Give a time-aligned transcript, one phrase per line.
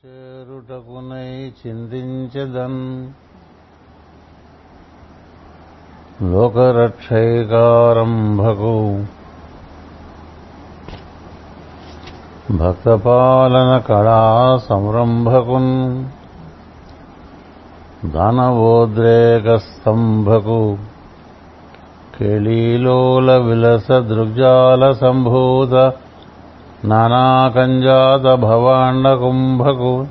[0.00, 2.80] చేరుటపునై చిందించదన్
[7.34, 8.74] లోకరక్షైకారంభకు
[12.56, 14.20] భక్తపాలన కళా
[14.66, 15.72] సంరంభకున్
[18.14, 20.60] దానవోద్రేకస్తంభకు
[22.16, 25.74] కేళీలోల విలస దృగ్జాల సంభూత
[26.84, 30.06] నానాకంజాత భవాండ కుంభకు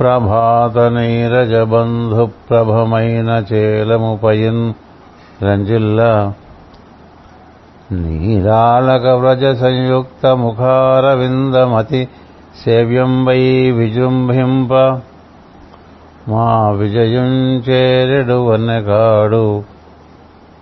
[0.00, 4.74] ప్రభాత నీరజబంధు ప్రభమైన చేలముపయిన్
[5.42, 6.32] రంజిల్లా
[7.92, 12.08] నీరాళక వ్రజ సంయుక్త ముఖారవిందమతి
[12.64, 14.72] సేవ్యం వై విజృంభింప
[16.28, 17.30] మా విజయం
[17.68, 19.64] చేరెడు వన్నెకాడు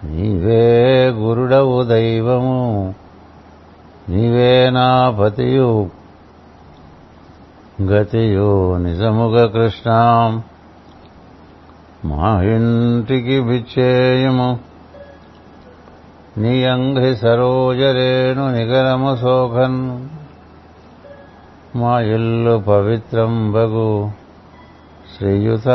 [0.04, 2.94] నీవే గురుడవు దైవము
[4.08, 5.90] నీవే నా పతియు
[7.82, 9.90] గతియో నిజముగ కృష్ణ.
[12.04, 14.58] మా ఇంటికి విచ్చేయము
[16.38, 20.08] నీ అంఘి సరోజరేణు నిగరము శోఖన్
[21.78, 24.12] మా ఇల్లు పవిత్రం బగు.
[25.18, 25.68] శ్రీయుత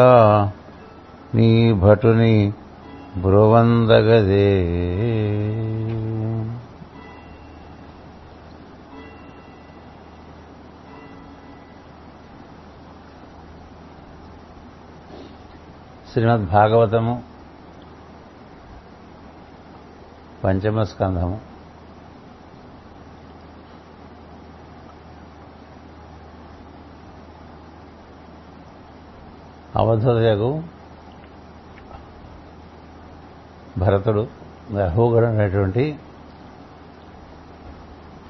[1.35, 2.53] నీ భటుని
[3.17, 4.65] బ్రువందగదే.
[16.15, 17.23] శ్రీమద్ భాగవతము
[20.43, 21.41] పంచమ స్కంధము.
[29.75, 30.63] అవధులకు
[33.77, 34.27] భరతుడు
[34.77, 35.99] రహోగడు అనేటువంటి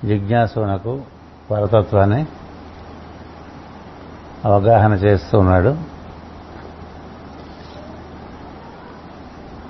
[0.06, 1.02] జిజ్ఞాసునకు
[1.52, 2.26] పరతత్వాన్ని
[4.46, 5.95] అవగాహన చేస్తూ ఉన్నాడు.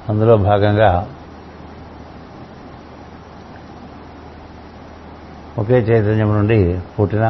[0.09, 0.89] అందులో భాగంగా
[5.57, 6.59] ఒకే చైతన్యం నుండి
[6.99, 7.25] పుట్టిన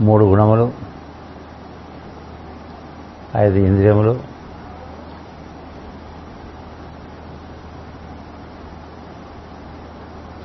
[0.00, 0.66] మూడు గుణములు
[3.36, 4.14] ఐదు ఇంద్రియములు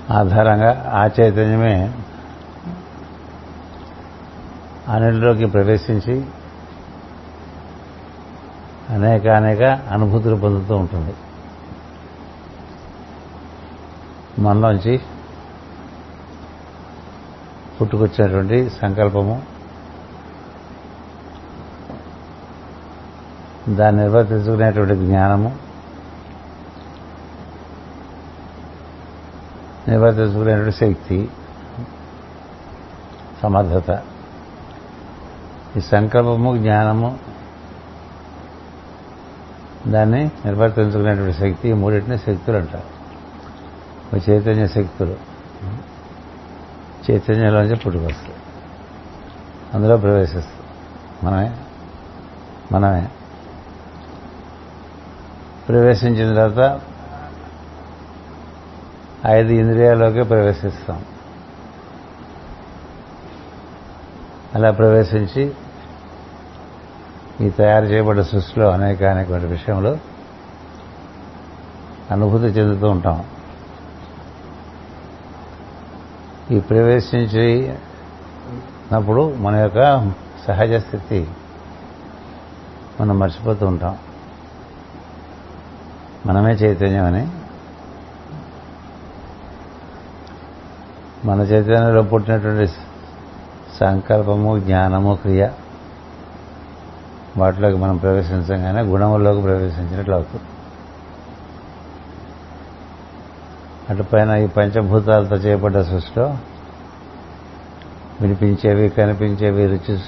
[0.09, 1.75] ఆధారంగా ఆ చైతన్యమే
[4.87, 6.15] అన్నింటిలోకి ప్రవేశించి
[8.91, 11.13] అనేక అనేక అనుభూతులు పొందుతూ ఉంటుంది.
[14.39, 14.99] మనలోంచి
[17.81, 19.41] పుట్టుకొచ్చినటువంటి సంకల్పము
[23.69, 25.55] దాన్ని నిర్వర్తించుకునేటువంటి జ్ఞానము
[29.87, 31.29] నిర్వర్తించుకునేటువంటి శక్తి
[33.43, 34.03] సమర్థత.
[35.77, 37.30] ఈ సంకల్పము జ్ఞానము
[39.87, 43.01] దాన్ని నిర్వర్తించుకునేటువంటి శక్తి ఈ మూడింటిని శక్తులు అంటారు.
[44.31, 45.15] చైతన్య శక్తులు.
[47.11, 48.33] చైతన్యంలోంచి పుట్టుకొస్తాయి
[49.73, 50.63] అందులో ప్రవేశిస్తాం
[51.23, 51.57] మనమే.
[52.71, 53.07] మనమే.
[55.69, 56.81] ప్రవేశించిన తర్వాత
[59.25, 61.05] ఐదు ఇంద్రియాల్లోకి ప్రవేశిస్తాం.
[64.55, 65.53] అలా ప్రవేశించి
[67.41, 69.97] ఈ తయారు చేయబడ్డ సృష్టిలో అనేక అనేకమైన విషయంలో
[72.11, 73.25] అనుభూతి చెందుతూ ఉంటాం.
[76.51, 80.11] ఈ ప్రవేశించినప్పుడు మన యొక్క
[80.47, 81.27] సహజ స్థితి
[83.01, 83.97] మనం మర్చిపోతూ ఉంటాం.
[86.25, 87.27] మనమే చైతన్యం అని
[91.25, 92.73] మన చైతన్యంలో పుట్టినటువంటి
[93.79, 95.47] సంకల్పము జ్ఞానము క్రియ
[97.37, 100.43] వాటిలోకి మనం ప్రవేశించగానే గుణముల్లోకి ప్రవేశించినట్లు అవుతుంది.
[103.89, 106.37] అటు పైన ఈ పంచభూతాలతో చేయబడ్డ సృష్టిలో
[108.21, 109.99] వినిపించేవి కనిపించేవి రుచి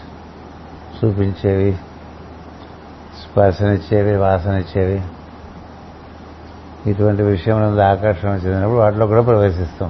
[1.03, 1.73] చూపించేవి
[3.23, 5.01] స్పర్శనిచ్చేవి వాసనిచ్చేవి.
[6.91, 9.85] ఇటువంటి విషయంలో ఆకర్షణ చెందినప్పుడు వాటిలో కూడా ప్రవేశిస్తూ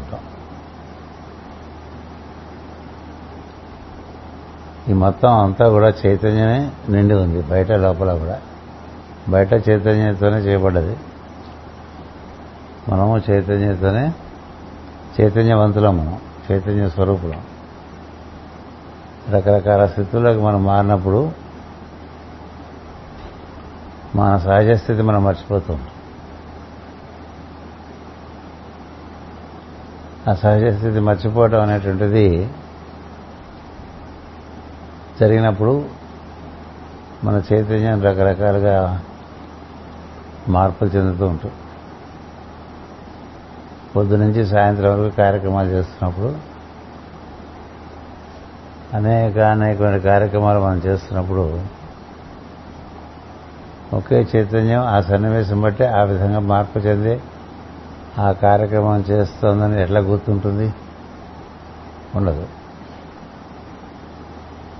[4.89, 8.41] ఈ మొత్తం అంతా కూడా చైతన్యమే నిండి ఉంది బయట లోపల కూడా.
[9.29, 10.97] బయట చైతన్యంతోనే చేయబడ్డది.
[12.89, 14.13] మనము చైతన్యంతోనే
[15.21, 16.19] చైతన్యవంతులం మనం
[16.51, 17.41] చైతన్య స్వరూపులం.
[19.33, 21.31] రకరకాల స్థితుల్లోకి మనం మారినప్పుడు
[24.15, 25.79] మన సహజ స్థితి మనం మర్చిపోతాం
[30.29, 32.49] ఆ సహజ స్థితి మర్చిపోవటం అనేటువంటిది
[35.19, 35.85] జరిగినప్పుడు
[37.23, 39.01] మన చైతన్యం రకరకాలుగా
[40.49, 41.53] మార్పులు చెందుతూ ఉంటుంది
[43.95, 46.35] పొద్దు నుంచి సాయంత్రం వరకు కార్యక్రమాలు చేస్తున్నప్పుడు
[48.93, 51.59] అనేక అనేకమైన కార్యక్రమాలు మనం చేస్తున్నప్పుడు
[53.93, 57.21] ఒకే చైతన్యం ఆ సన్నివేశం బట్టి ఆ విధంగా మార్పు చెంది
[58.19, 60.73] ఆ కార్యక్రమం చేస్తోందని ఎట్లా గుర్తుంటుంది?
[62.15, 62.47] ఉండదు.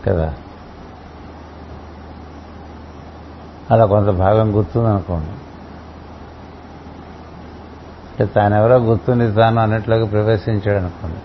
[0.05, 0.33] కదా?
[3.71, 5.31] అలా కొంత భాగం గుర్తుందనుకోండి.
[8.09, 11.17] అంటే తానెవరో గుర్తుంది తాను అన్నట్లుగా ప్రవేశించాడు అనుకోండి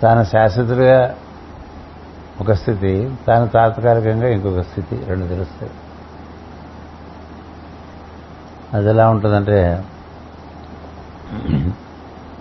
[0.00, 1.16] తాను శాశ్వతుడిగా
[2.40, 5.72] ఒక స్థితి తాను తాత్కాలికంగా ఇంకొక స్థితి రెండు తెలుస్తాయి.
[8.72, 9.84] అది ఎలా ఉంటుందంటే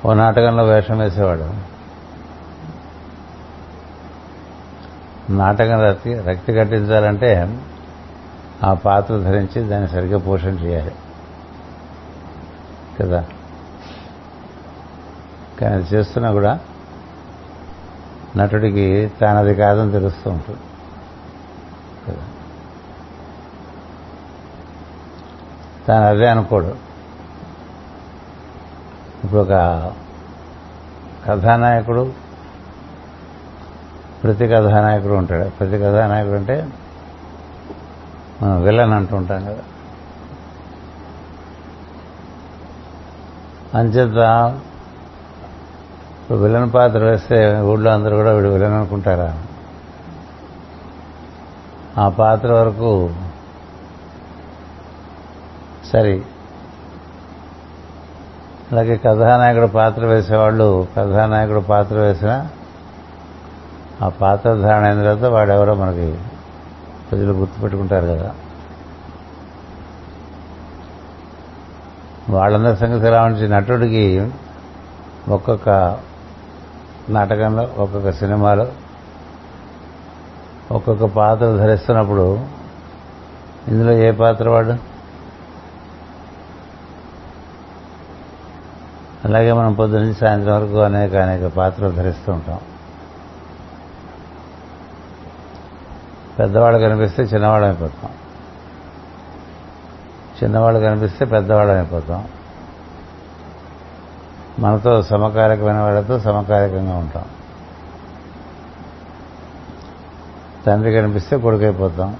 [0.05, 1.73] ఓ నాటకంలో వేషం వేసేవాడు.
[5.31, 7.61] నాటకం రక్తి రక్తి కట్టించాలంటే
[8.63, 10.95] ఆ పాత్ర ధరించి దాన్ని సరిగ్గా పోషణ చేయాలి.
[12.99, 13.25] కదా?
[15.61, 16.59] కానీ అది చేస్తున్నా కూడా
[18.37, 20.59] నటుడికి తానది కాదని తెలుస్తూ ఉంటుంది.
[22.07, 22.23] కదా?
[25.87, 26.92] తాను అదే అనుకోడు.
[29.33, 29.91] ఇప్పుడు ఒక
[31.27, 32.13] కథానాయకుడు
[34.23, 35.49] ప్రతి కథానాయకుడు ఉంటాడు.
[35.49, 36.67] ప్రతి కథానాయకుడు అంటే
[38.41, 39.63] మనం విలన్ అంటూ ఉంటాం కదా.
[43.79, 44.59] అంచేత
[46.33, 49.43] విలన్ పాత్ర వేస్తే ఊళ్ళో అందరూ కూడా వీడు విలన్ అనుకుంటారా?
[51.97, 53.15] ఆ పాత్ర వరకు
[55.93, 56.21] సరే
[58.71, 62.47] అలాగే కథానాయకుడు పాత్ర వేసేవాళ్ళు కథానాయకుడు పాత్ర వేసిన
[64.01, 66.17] ఆ పాత్ర ధారణ అయిన తర్వాత వాడెవరో మనకి
[67.11, 68.33] ప్రజలు గుర్తుపెట్టుకుంటారు కదా.
[72.29, 74.31] వాళ్ళందరి సంగతి ఎలా ఉంచి నటుడికి
[75.29, 75.97] ఒక్కొక్క
[77.09, 78.67] నాటకంలో ఒక్కొక్క సినిమాలో
[80.71, 82.39] ఒక్కొక్క పాత్ర ధరిస్తున్నప్పుడు
[83.67, 84.92] ఇందులో ఏ పాత్ర వాడు?
[89.25, 92.59] అలాగే మనం పొద్దు నుంచి సాయంత్రం వరకు అనేక అనేక పాత్రలు ధరిస్తూ ఉంటాం.
[96.39, 98.11] పెద్దవాళ్ళు కనిపిస్తే చిన్నవాళ్ళం అయిపోతాం.
[100.43, 102.27] చిన్నవాళ్ళు కనిపిస్తే పెద్దవాళ్ళం అయిపోతాం.
[104.59, 107.25] మనతో సమకాలికమైన వాళ్ళతో సమకాలికంగా ఉంటాం.
[110.65, 112.17] తండ్రి కనిపిస్తే కొడుకైపోతాం.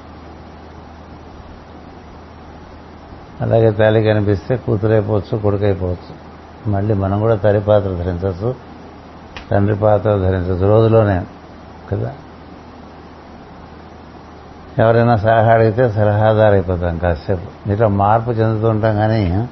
[3.42, 6.33] అలాగే తల్లి కనిపిస్తే కూతురైపోవచ్చు కొడుకైపోవచ్చు.
[6.67, 8.55] మళ్ళీ మనం కూడా తల్లి పాత్ర ధరించవచ్చు.
[9.51, 10.67] తండ్రి పాత్ర ధరించవచ్చు.
[10.67, 11.25] రోజులోనే
[11.91, 12.13] కదా?
[14.79, 17.72] ఎవరైనా సలహా అడిగితే సలహాదారు అయిపోతాం కాసేపు.
[17.72, 19.48] ఇట్లా మార్పు చెందుతూ ఉంటాం కానీ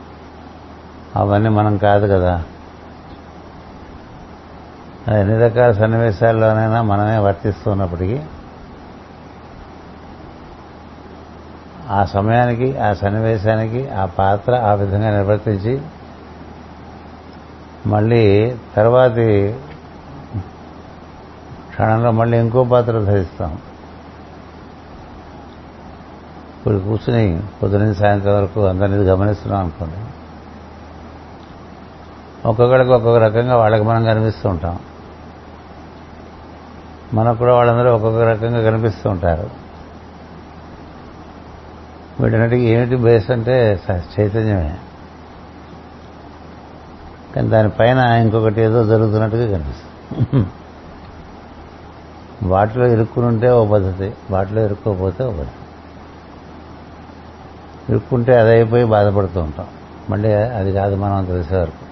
[1.16, 2.44] అవన్నీ మనం కాదు కదా.
[5.18, 8.22] ఎన్ని రకాల సన్నివేశాల్లోనైనా మనమే వర్తిస్తున్నప్పటికీ
[11.90, 15.82] ఆ సమయానికి ఆ సన్నివేశానికి ఆ పాత్ర ఆ విధంగా నిర్వర్తించి
[17.86, 19.60] మళ్ళీ తర్వాతి
[21.70, 23.58] క్షణంలో మళ్ళీ ఇంకో పాత్ర ధరిస్తాం.
[26.58, 29.96] ఇప్పుడు కూర్చుని పొద్దున సాయంత్రం వరకు అందరినీ గమనిస్తున్నాం అనుకోండి.
[32.48, 34.80] ఒక్కొక్కడికి ఒక్కొక్క రకంగా వాళ్ళకి మనం కనిపిస్తూ ఉంటాం.
[37.14, 39.50] మనకు కూడా వాళ్ళందరూ ఒక్కొక్క రకంగా కనిపిస్తూ ఉంటారు.
[42.20, 43.80] వీటన్నిటికీ ఏమిటి బేస్ అంటే
[44.20, 44.78] చైతన్యమే.
[47.36, 50.46] కానీ దానిపైన ఇంకొకటి ఏదో జరుగుతున్నట్టుగా కనిపిస్తుంది.
[52.44, 55.62] వాటిలో ఇరుక్కుని ఉంటే ఓ పద్ధతి వాటిలో ఇరుక్కోపోతే ఓ పద్ధతి.
[57.90, 59.68] ఇరుక్కుంటే అది అయిపోయి బాధపడుతూ ఉంటాం.
[60.10, 61.92] మళ్ళీ అది కాదు మనం తెలిసే వరకు.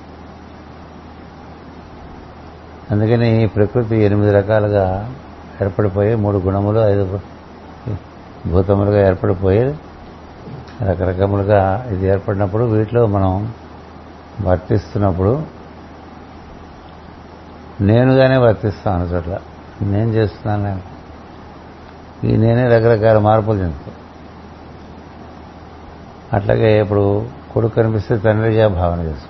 [2.94, 5.14] అందుకని ప్రకృతి ఎనిమిది రకాలుగా
[5.62, 7.20] ఏర్పడిపోయి మూడు గుణములు ఐదు
[8.48, 9.76] భూతములుగా ఏర్పడిపోయి
[10.82, 13.54] రకరకములుగా ఇది ఏర్పడినప్పుడు వీటిలో మనం
[14.42, 15.44] వర్తిస్తున్నప్పుడు
[17.82, 19.38] నేనుగానే వర్తిస్తాను చోట్ల.
[19.82, 20.82] నేను చేస్తున్నాను నేను.
[22.26, 24.00] ఈ నేనే రకరకాల మార్పులు చెందుతాను.
[26.36, 29.30] అట్లాగే ఇప్పుడు కొడుకు కనిపిస్తే తండ్రిగా భావన చేస్తాం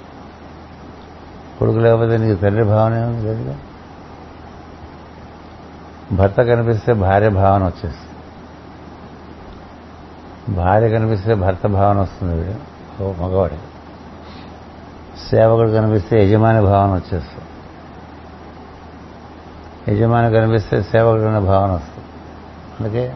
[1.59, 3.59] కొడుకు లేకపోతే నీకు తండ్రి భావన ఏముంది లేదుగా
[6.11, 8.09] భర్త కనిపిస్తే భార్య భావన వచ్చేస్తుంది.
[10.55, 12.43] భార్య కనిపిస్తే భర్త భావన వస్తుంది.
[12.43, 13.47] వీడు ఓ
[15.27, 17.45] సేవకుడు కనిపిస్తే యజమాని భావన వచ్చేస్తుంది.
[19.95, 22.07] యజమాని కనిపిస్తే సేవకుడు అనే భావన వస్తుంది.
[22.79, 23.13] అందుకే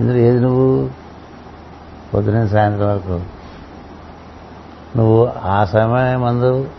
[0.00, 0.90] ఇందులో ఏది నువ్వు?
[2.14, 3.20] పొద్దున సాయంత్రం వరకు
[4.96, 6.70] నువ్వు ఆ సమయం మందు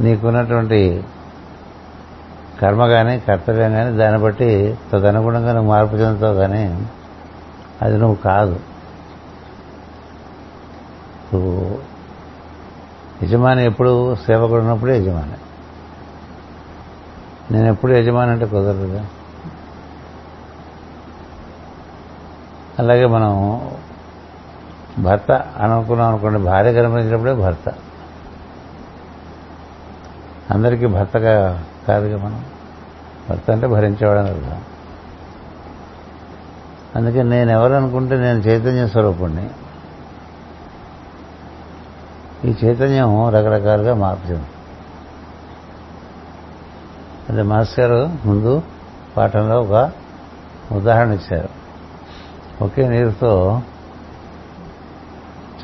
[0.00, 1.04] నీకున్నటువంటి
[2.62, 6.88] కర్మ కానీ కర్తవ్యం కానీ దాన్ని బట్టి తదనుగుణంగా నువ్వు మార్పు చెందుతావు కానీ
[7.82, 8.60] అది నువ్వు కాదు.
[11.34, 11.78] మనకు
[13.22, 15.32] యజమాని ఎప్పుడు సేవకుడు ఉన్నప్పుడు యజమాని.
[17.54, 19.06] నేను ఎప్పుడు యజమాని అంటే కుదరదుగా.
[22.78, 23.70] అలాగే మనం
[24.98, 27.74] భర్త అనుకున్నాం అనుకోండి భార్య కనిపించినప్పుడే భర్త.
[30.50, 32.44] అందరికీ భర్తగా కాదుగా మనం.
[33.30, 34.60] భర్త అంటే భరించేవాడని అర్థం.
[36.96, 39.50] అందుకే నేను ఎవరు అనుకుంటే నేను చైతన్య స్వరూపుణ్ణి.
[42.44, 44.46] ఈ చైతన్యం రకరకాలుగా మారుతుంది.
[47.28, 48.62] అంటే మాస్టర్ గారు ముందు
[49.16, 49.92] పాఠంలో ఒక
[50.72, 51.48] ఉదాహరణ ఇచ్చారు.
[52.64, 53.62] ఒకే నీరుతో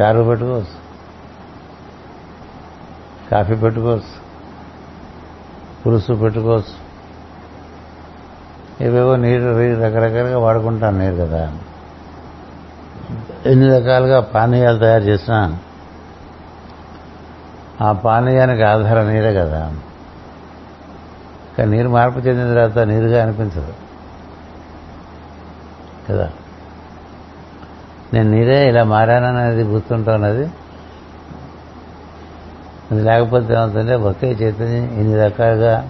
[0.02, 0.80] చారు పెట్టుకోవచ్చు.
[3.30, 4.20] కాఫీ పెట్టుకోవచ్చు.
[5.86, 6.90] పులుసు పెట్టుకోవచ్చు.
[8.84, 9.44] ఏవేవో నీరు
[9.82, 11.52] రకరకాలుగా వాడుకుంటాను నీరు కదా.
[13.46, 15.58] ఎన్ని రకాలుగా పానీయాలు తయారు చేసినా
[17.82, 19.72] ఆ పానీయానికి ఆధారం నీరే కదా.
[21.58, 23.72] కానీ నీరు మార్పు చెందిన తర్వాత నీరుగా అనిపించదు.
[26.08, 26.30] కదా?
[28.14, 30.50] నేను నీరే ఇలా మారాననేది గుర్తుంటున్నది
[32.90, 35.88] అది లేకపోతే ఏమవుతుంటే ఒకే చైతన్యం ఇన్ని రకాలుగా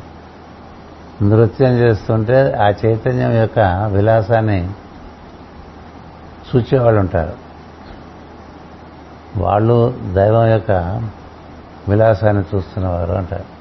[1.22, 3.58] నృత్యం చేస్తుంటే ఆ చైతన్యం యొక్క
[3.92, 4.70] విలాసాన్ని
[6.56, 7.32] చూచేవాళ్ళు ఉంటారు.
[9.36, 10.70] వాళ్ళు దైవం యొక్క
[11.88, 13.60] విలాసాన్ని చూస్తున్నవారు అంటారు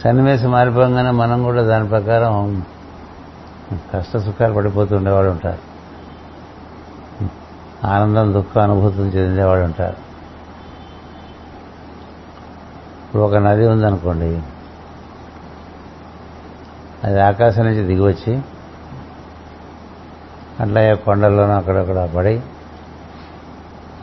[0.00, 2.64] సన్నివేశం మారిపోగానే మనం కూడా దాని ప్రకారం
[3.94, 5.58] కష్ట సుఖాలు పడిపోతుండేవాడు ఉంటారు.
[7.86, 9.96] ఆనందం దుఃఖ అనుభూతిని చెందేవాడు ఉంటారు.
[13.06, 14.42] ఇప్పుడు ఒక నది ఉందనుకోండి
[17.04, 18.42] అది ఆకాశం నుంచి దిగి వచ్చి
[20.60, 22.40] అట్లా కొండల్లోనూ అక్కడక్కడ పడి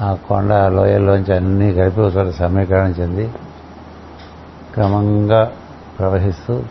[0.01, 3.29] ఆ కొండ లోయల్లోంచి అన్నీ కలిపి ఒకసారి సమీకరణం చెంది
[4.73, 5.51] క్రమంగా
[5.99, 6.61] ప్రవహిస్తూ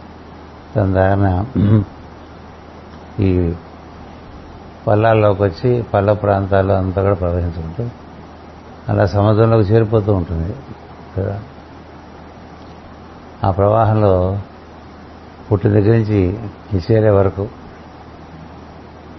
[0.77, 1.45] దాని దాన
[3.21, 3.55] ఈ
[4.87, 7.89] పల్లాల్లోకి వచ్చి పల్ల ప్రాంతాల్లో అంతా కూడా ప్రవహించుకుంటూ
[8.89, 10.55] అలా సముద్రంలోకి చేరిపోతూ ఉంటుంది.
[11.17, 11.41] కదా?
[13.45, 14.39] ఆ ప్రవాహంలో
[15.53, 16.39] పుట్టిన దగ్గర నుంచి
[16.77, 17.49] చేరే వరకు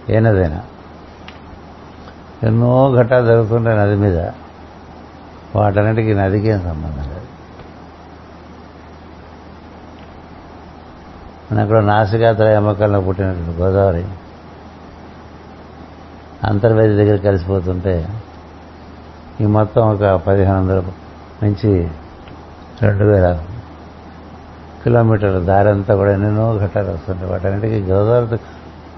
[0.08, 0.60] ఏనదైనా
[2.42, 4.18] ఎన్నో ఘటాలు జరుగుతుంటాయి నది మీద.
[5.56, 7.18] వాటన్నిటికీ నదికి ఏం సంబంధం లేదు.
[11.60, 14.04] అక్కడ నాసికాత్ర అమ్మకంలో పుట్టినటువంటి గోదావరి
[16.44, 18.08] అంతర్వేది దగ్గర కలిసిపోతుంటే
[19.40, 20.82] ఈ మొత్తం ఒక పదిహేను వందల
[21.42, 21.90] నుంచి
[22.82, 23.44] రెండు వేల
[24.82, 27.30] కిలోమీటర్ల దారి అంతా కూడా ఎన్నెన్నో ఘట్టాలు వస్తుంటాయి.
[27.30, 28.40] వాటన్నిటికీ గోదావరి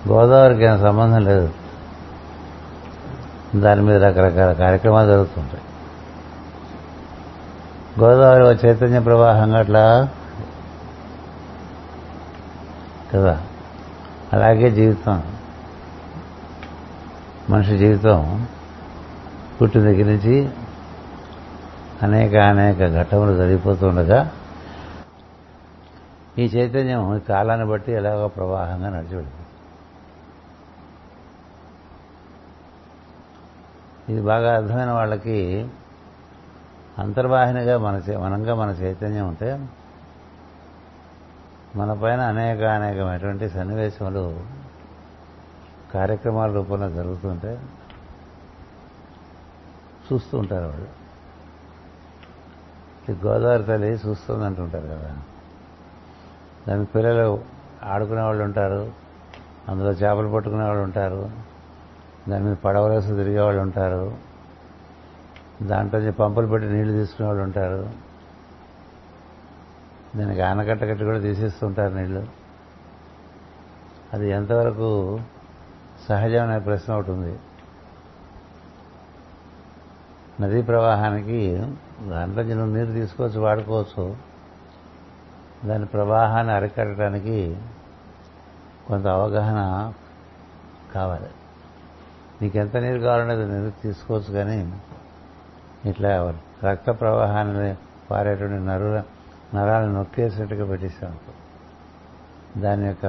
[0.08, 1.50] గోదావరికి ఏం సంబంధం లేదు.
[3.56, 5.62] దాని మీద రకరకాల కార్యక్రమాలు జరుగుతుంటాయి.
[8.00, 10.08] గోదావరి చైతన్య ప్రవాహంగా అట్లా
[13.14, 13.42] కదా?
[14.32, 15.22] అలాగే జీవితం.
[17.50, 18.46] మనిషి జీవితం
[19.62, 20.50] పుట్టిన దగ్గర నుంచి
[22.02, 24.30] అనేక అనేక ఘట్టములు జరిగిపోతుండగా
[26.38, 29.39] ఈ చైతన్యం కాలాన్ని బట్టి ఎలాగో ప్రవాహంగా నడిచిపెడుతుంది.
[34.10, 35.68] ఇది బాగా అర్థమైన వాళ్ళకి
[36.98, 39.68] అంతర్వాహినిగా మన చే- మనంగా మన చైతన్యం ఉంటే
[41.76, 44.40] మన పైన అనేక అనేకమైనటువంటి సన్నివేశములు
[45.94, 47.60] కార్యక్రమాల రూపంలో జరుగుతుంటే
[50.12, 50.88] చూస్తూ ఉంటారు వాళ్ళు.
[53.12, 55.16] ఈ గోదావరి తల్లి చూస్తుంది అంటుంటారు కదా.
[56.68, 57.40] దాని పిల్లలు
[57.82, 58.92] ఆడుకునే వాళ్ళు ఉంటారు
[59.68, 61.49] అందులో చేపలు పట్టుకునే వాళ్ళు ఉంటారు.
[62.28, 64.16] దాని మీద పడవలసి తిరిగే వాళ్ళు ఉంటారు.
[65.62, 67.90] దాంట్లో నుంచి పంపులు పెట్టి నీళ్ళు తీసుకునే వాళ్ళు ఉంటారు.
[70.16, 72.26] దానికి ఆనకట్ట కట్టి కూడా తీసేస్తుంటారు నీళ్ళు.
[74.12, 75.20] అది ఎంతవరకు
[76.08, 77.38] సహజమైన ప్రశ్న ఒకటి ఉంది.
[80.40, 81.56] నదీ ప్రవాహానికి
[82.08, 84.16] దాంట్లో నువ్వు నీరు తీసుకోవచ్చు వాడుకోవచ్చు.
[85.64, 87.56] దాని ప్రవాహాన్ని అరికట్టడానికి
[88.88, 89.92] కొంత అవగాహన
[90.94, 91.30] కావాలి.
[92.42, 94.80] నీకు ఎంత నీరు కావాలనేది నీరు తీసుకోవచ్చు కానీ
[95.84, 97.76] ఇట్లా రక్త ప్రవాహాన్ని
[98.10, 99.02] పారేటువంటి నరు
[99.56, 101.18] నరాలను నొక్కేసినట్టుగా పెట్టేసాం
[102.62, 103.04] దాని యొక్క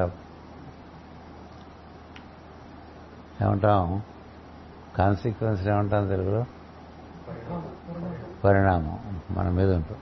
[3.41, 4.01] ఏమంటాం?
[4.97, 6.45] కాన్సిక్వెన్స్ ఏమంటాం తెలుగులో?
[8.43, 9.21] పరిణామం.
[9.31, 10.00] మన మీద ఉంటుంది.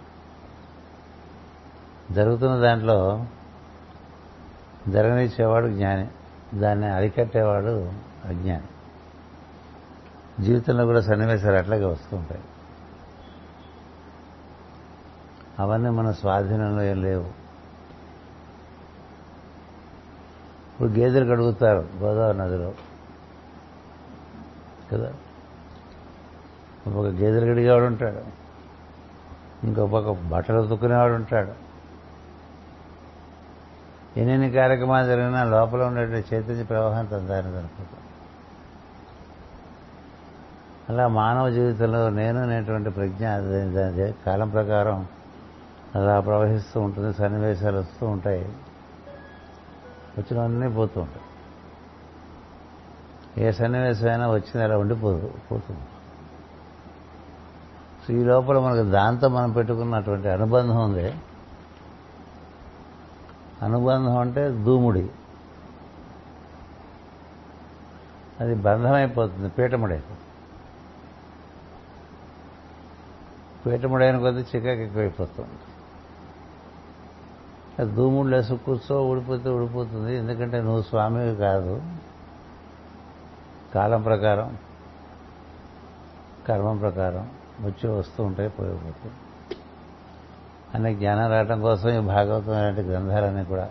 [2.14, 3.26] జరుగుతున్న దాంట్లో
[4.90, 6.08] జరగనిచ్చేవాడు జ్ఞాని.
[6.60, 7.92] దాన్ని అరికట్టేవాడు
[8.26, 8.68] అజ్ఞాని.
[10.42, 12.42] జీవితంలో కూడా సన్నివేశాలు అట్లాగే వస్తుంటాయి
[15.60, 17.24] అవన్నీ మన స్వాధీనంలో ఏం లేవు.
[20.74, 22.74] ఇప్పుడు గేదెలు కడుగుతారు గోదావరి నదిలో.
[24.94, 25.14] కదా?
[26.88, 28.24] ఒక గేదెలు కడిగేవాడు ఉంటాడు.
[29.66, 31.52] ఇంకో పక్క బట్టలు ఉతుక్కునేవాడు ఉంటాడు.
[34.20, 38.09] ఎన్నెన్ని కార్యక్రమాలు జరిగినా లోపల ఉండేటువంటి చైతన్య ప్రవాహం తొందరని అనుకుంటాం.
[40.90, 43.26] అలా మానవ జీవితంలో నేను అనేటువంటి ప్రజ్ఞ
[44.26, 45.08] కాలం ప్రకారం
[45.96, 48.46] అలా ప్రవహిస్తూ ఉంటుంది సన్నివేశాలు వస్తూ ఉంటాయి.
[50.18, 51.22] వచ్చినవన్నీ పోతూ ఉంటాయి.
[53.46, 55.80] ఏ సన్నివేశమైనా వచ్చింది అలా ఉండిపోదు పోతుంది
[58.08, 61.14] సో ఈ లోపల మనకు దాంతో మనం పెట్టుకున్నటువంటి అనుబంధం ఉంది.
[63.64, 65.10] అనుబంధం అంటే దూముడి
[68.40, 70.29] అది బంధమైపోతుంది పీఠముడైపోతుంది.
[73.70, 75.60] పీఠముడైన కొద్దీ చికాకు ఎక్కువైపోతుంది.
[77.80, 80.16] అది దూముడు లేసి కూర్చో ఊడిపోతే ఊడిపోతుంది.
[80.16, 81.82] ఎందుకంటే నువ్వు స్వామివి కాదు.
[83.76, 84.58] కాలం ప్రకారం
[86.48, 87.30] కర్మం ప్రకారం
[87.62, 89.12] వచ్చి వస్తూ ఉంటాయి పోయిపోతాయి
[90.76, 93.70] అనే జ్ఞానం రావటం కోసం ఈ భాగవతం లాంటి గ్రంథాలన్నీ కూడా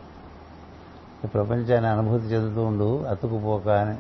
[1.25, 3.97] ఈ ప్రపంచాన్ని అనుభూతి చెందుతూ ఉండు అతుకుపోక అని.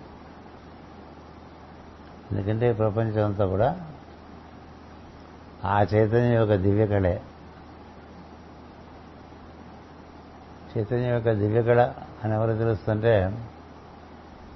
[2.33, 3.88] ఎందుకంటే ఈ ప్రపంచం అంతా కూడా
[5.65, 7.23] ఆ చైతన్యం యొక్క దివ్యకళే.
[10.79, 11.93] చైతన్యం యొక్క దివ్యకళ
[12.25, 13.47] అని ఎవరు తెలుస్తుంటే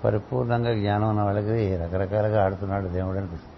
[0.05, 3.53] పరిపూర్ణంగా జ్ఞానం ఉన్న వాళ్ళకి రకరకాలుగా ఆడుతున్నాడు దేవుడు అనిపిస్తుంది.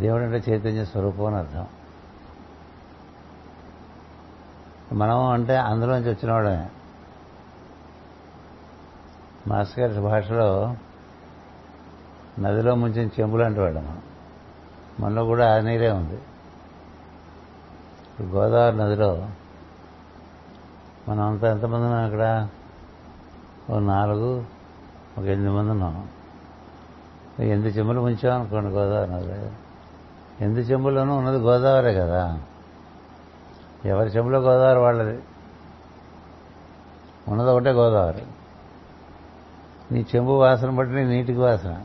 [0.00, 1.66] దేవుడు అంటే చైతన్య స్వరూపం అని అర్థం.
[4.92, 6.68] మనం అంటే అందులోంచి వచ్చిన వాడమే
[9.46, 10.76] మాస్టర్ గారి భాషలో
[12.38, 14.02] నదిలో ముంచిన చెంబులు అంటేవాడు మనం.
[15.00, 16.18] మనలో కూడా ఆ నీరే ఉంది.
[18.22, 19.26] గోదావరి నదిలో
[21.08, 22.48] మనం అంతా ఎంతమంది ఉన్నాం అక్కడ
[23.70, 24.44] ఓ నాలుగు
[25.18, 26.08] ఒక ఎనిమిది మంది ఉన్నాం
[27.40, 29.50] ఎనిమిది చెంబులు ఉంచాం అనుకోండి గోదావరి నదిలో.
[30.40, 32.40] ఎనిమిది చెంబుల్లోనూ ఉన్నది గోదావరే కదా.
[33.84, 35.22] ఎవరి చెంబులో గోదావరి వాళ్ళది?
[37.28, 38.22] ఉన్నది ఒకటే గోదావరి.
[39.92, 41.82] నీ చెంబు వాసన బట్టి నీ నీటికి వాసన.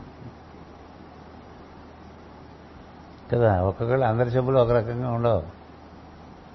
[3.32, 5.55] కదా ఒక్కొక్కళ్ళు అందరి చెంబులు ఒక రకంగా ఉండవు.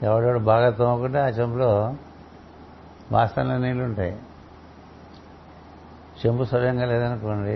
[0.04, 1.94] ఎవడెవడు బాగా తోముకుంటే ఆ చెంబులో
[3.12, 4.20] వాసనల నీళ్ళు ఉంటాయి.
[6.26, 7.52] చెంబు సవ్యంగా లేదనుకోండి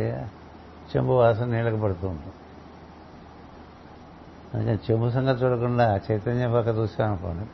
[0.96, 2.34] చెంబు వాసన నీళ్ళకి పడుతూ ఉంటుంది.
[4.54, 7.46] అందుకని చెంబు సంగతి చూడకుండా చైతన్య పక్క చూసామనుకోండి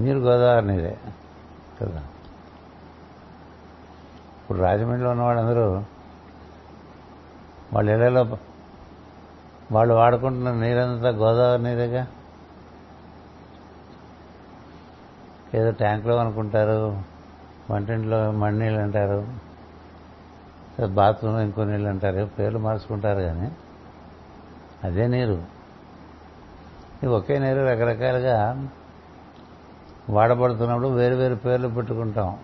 [0.00, 0.98] నీరు గోదావరి నీరే
[1.82, 2.02] కదా.
[4.42, 6.00] ఇప్పుడు రాజమండ్రిలో ఉన్నవాళ్ళందరూ వాళ్ళు
[7.72, 8.38] వాళ్ళ ఇళ్ళలో
[9.72, 12.06] వాళ్ళు వాడుకుంటున్న నీరంతా గోదావరి నీరేగా?
[15.54, 17.02] ఏదో ట్యాంకులో అనుకుంటారు
[17.70, 19.50] వంటింట్లో మಣ್ಣీళ్ళు అంటారు
[20.86, 23.52] బాత్రూమ్లో ఇంకో నీళ్ళు అంటారు పేర్లు మార్చుకుంటారు కానీ
[24.84, 25.44] అదే నీరు.
[27.06, 28.68] ఒకే నీరు రకరకాలుగా
[30.10, 32.38] వాడబడుతున్నప్పుడు వేరు వేరు పేర్లు పెట్టుకుంటాం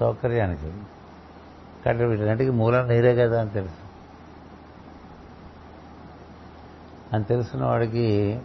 [0.00, 0.72] సౌకర్యానికి.
[1.84, 3.92] కాబట్టి వీటన్నిటికీ మూలం నీరే కదా అని తెలుసు.
[7.14, 8.40] అని తెలిసిన వాడికి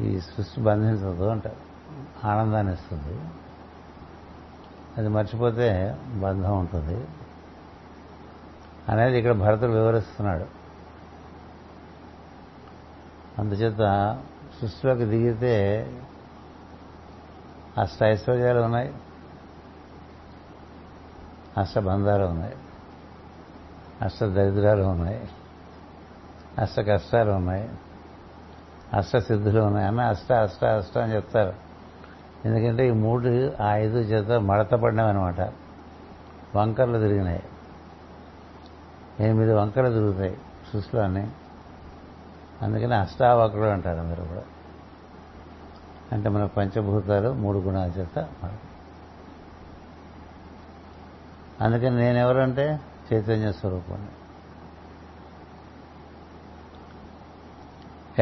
[0.00, 1.67] ఈ సృష్టి బంధించదు అంటారు.
[2.24, 3.20] ఆనందాన్ని ఇస్తుంది.
[4.98, 7.08] అది మర్చిపోతే బంధం ఉంటుంది.
[8.88, 10.46] అనేది ఇక్కడ భరతుడు వివరిస్తున్నాడు.
[13.38, 14.18] అందుచేత
[14.60, 15.92] సృష్టిలోకి దిగితే
[17.78, 18.94] అష్ట ఐశ్వర్యాలు ఉన్నాయి.
[21.58, 22.56] అష్టబంధాలు ఉన్నాయి.
[24.02, 25.28] అష్ట దరిద్రాలు ఉన్నాయి.
[26.58, 27.78] అష్ట కష్టాలు ఉన్నాయి.
[28.92, 29.86] అష్ట సిద్ధులు ఉన్నాయి.
[29.86, 31.67] అన్న అష్ట అష్ట అష్ట అని చెప్తారు.
[32.44, 35.40] ఎందుకంటే ఈ మూడు ఆ ఐదు చేత మడత పడినామన్నమాట
[36.56, 37.42] వంకర్లు తిరిగినాయి.
[39.20, 40.38] ఎనిమిది వంకర్లు తిరుగుతాయి
[40.72, 41.02] సృష్టిలో
[42.62, 44.42] అందుకని అష్టావక్రుడు అంటారు అందరూ కూడా.
[46.12, 48.28] అంటే మన పంచభూతాలు మూడు గుణాల చేత
[51.60, 52.80] అందుకని నేనెవరంటే
[53.12, 54.08] చైతన్య స్వరూపాన్ని.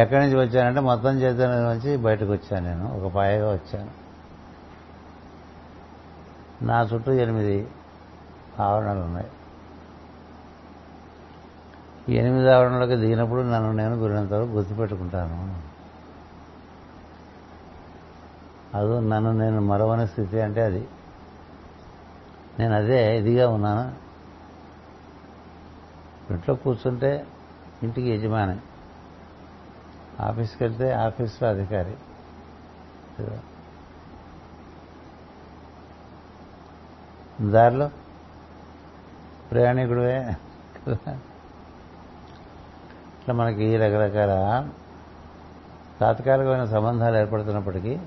[0.00, 3.00] ఎక్కడి నుంచి వచ్చానంటే మొత్తం చైతన్యం నుంచి బయటకు వచ్చాను నేను.
[3.00, 4.05] ఒక పాయగా వచ్చాను.
[6.62, 7.68] నా చుట్టూ ఎనిమిది
[8.60, 9.30] ఆవరణలు ఉన్నాయి
[12.08, 15.66] ఈ ఎనిమిది ఆవరణలోకి దిగినప్పుడు నన్ను నేను గురినంతవరకు గుర్తుపెట్టుకుంటాను.
[18.76, 20.88] అది నన్ను నేను మరవని స్థితి అంటే అది.
[22.58, 24.06] నేను అదే ఇదిగా ఉన్నాను.
[26.32, 27.26] ఇంట్లో కూర్చుంటే
[27.82, 28.58] ఇంటికి యజమాని.
[30.22, 31.96] ఆఫీస్కి వెళ్తే ఆఫీస్లో అధికారి.
[37.40, 37.90] దారిలో?
[39.50, 40.36] ప్రయాణికుడివే?
[43.20, 44.68] ఇట్లా మనకి రకరకాల
[46.00, 47.98] తాత్కాలికమైన సంబంధాలు ఏర్పడుతున్నప్పటికీ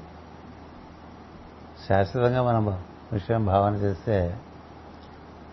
[1.88, 4.38] శాశ్వతంగా మనం విషయం భావన చేస్తే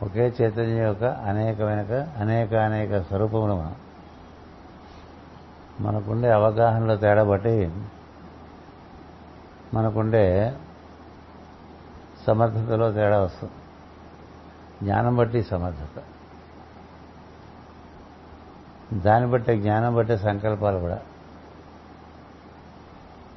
[0.02, 3.74] ఒకే చైతన్యం యొక్క అనేకమైన అనేక అనేక స్వరూపములు మనం
[5.80, 7.72] మనకుండే అవగాహనలో తేడా బట్టి
[9.74, 10.56] మనకుండే
[12.26, 13.52] సమర్థతలో తేడా వస్తుంది.
[14.82, 16.02] జ్ఞానం బట్టి సమర్థత.
[18.92, 21.02] దాన్ని బట్టే జ్ఞానం బట్టే సంకల్పాలు కూడా.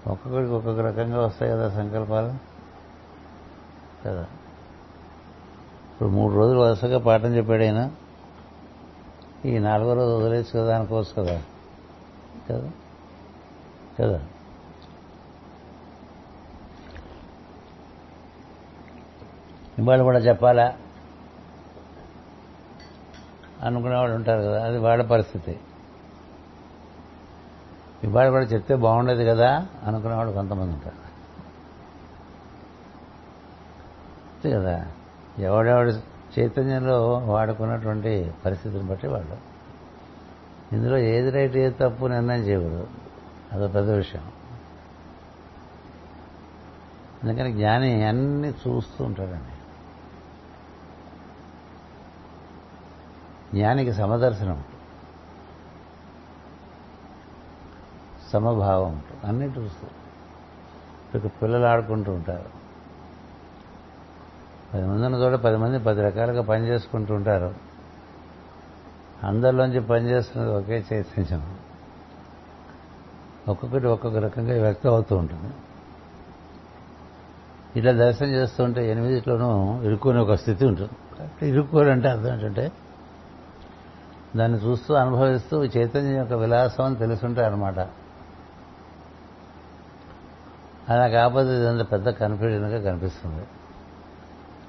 [0.08, 2.34] ఒక్కొక్కడికి ఒక్కొక్క రకంగా వస్తాయి కదా సంకల్పాలు.
[4.06, 4.22] కదా?
[5.94, 7.92] ఇప్పుడు మూడు రోజులు వరుసగా పాఠం చెప్పాడు ఆయన.
[9.46, 11.44] ఈ నాలుగో రోజు వదిలేసి కదా అనుకోవచ్చు కదా.
[12.50, 12.72] కదా?
[14.00, 14.26] కదా?
[19.80, 20.76] ఇవాళ కూడా చెప్పాలా?
[23.64, 25.60] అనుకునేవాళ్ళు ఉంటారు కదా అది వాళ్ళ పరిస్థితి.
[28.04, 31.10] ఇవాళ కూడా చెప్తే బాగుండేది కదా అనుకునేవాళ్ళు కొంతమంది ఉంటారు.
[34.34, 34.86] అంతే కదా
[35.40, 35.92] ఎవడెవడి
[36.40, 39.38] చైతన్యంలో వాడుకున్నటువంటి పరిస్థితిని బట్టి వాళ్ళు.
[40.76, 42.88] ఇందులో ఏది రైట్ ఏది తప్పు నిర్ణయం చేయకూడదు.
[43.52, 44.22] అది పెద్ద విషయం.
[47.24, 49.59] అందుకని జ్ఞాని అన్ని చూస్తూ ఉంటాడండి.
[53.54, 54.64] జ్ఞానికి సమదర్శనం.
[58.34, 58.92] సమభావం.
[58.92, 60.00] ఉంటుంది అన్నీ చూస్తారు
[61.18, 62.50] ఇప్పుడు పిల్లలు ఆడుకుంటూ ఉంటారు.
[64.74, 67.56] పది మంది ఉన్న చోట పది మంది పది రకాలుగా పని చేసుకుంటూ ఉంటారు.
[69.24, 71.58] అందరిలోంచి పనిచేస్తున్నది ఒకే చైతన్యం
[73.48, 75.54] ఒక్కొక్కటి ఒక్కొక్క రకంగా వ్యక్తం అవుతూ ఉంటుంది.
[77.76, 81.48] ఇట్లా దర్శనం చేస్తుంటే ఎనిమిదిలోనూ ఇరుక్కునే ఒక స్థితి ఉంటుంది.
[81.48, 82.72] ఇరుక్కోవాలంటే అర్థం ఏంటంటే
[84.36, 87.80] దాన్ని చూస్తూ అనుభవిస్తూ చైతన్యం యొక్క విలాసం అని తెలుసుంటారు అనమాట
[90.90, 93.44] అలా కాకపోతే ఇదంతా పెద్ద కన్ఫ్యూజన్గా కనిపిస్తుంది.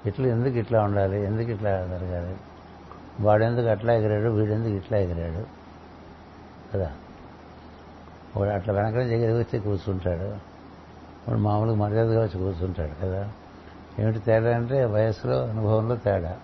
[0.07, 1.25] ఇట్లా ఎందుకు ఇట్లా ఉండాలి?
[1.25, 2.37] ఎందుకు ఇట్లా జరగాలి?
[3.21, 4.29] వాడెందుకు అట్లా ఎగిరాడు?
[4.31, 5.45] వీడెందుకు ఇట్లా ఎగిరాడు?
[6.75, 6.93] కదా?
[8.37, 10.29] వాడు అట్లా వెనక నుంచి ఎగిరి వచ్చి కూర్చుంటాడు.
[11.29, 13.33] వాడు మామూలుగా మర్యాదగా వచ్చి కూర్చుంటాడు కదా?
[13.99, 16.37] ఏమిటి తేడా అంటే వయసులో అనుభవంలో తేడా.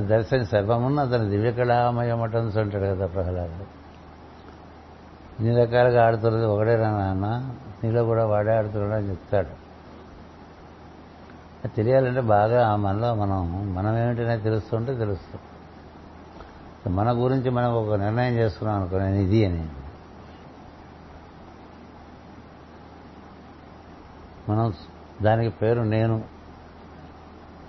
[0.00, 3.66] దర్శన సర్వమున్న అతను దివ్యకళామయమటన్స్ అంటాడు కదా ప్రహ్లాదు.
[5.40, 9.62] ఇన్ని రకాలుగా ఆడుతున్నది ఒకడే నాన్న నీలో కూడా వాడే ఆడుతున్నాడు అని చెప్తాడు.
[11.68, 15.40] తెలియాలంటే బాగా మనలో మనం మనం ఏమిటనే తెలుస్తుంటే తెలుస్తుంది
[16.94, 19.68] మన గురించి మనం ఒక నిర్ణయం చేసుకున్నాం అనుకో నేను ఇది అని.
[24.48, 24.74] మనం
[25.22, 26.31] దానికి పేరు నేను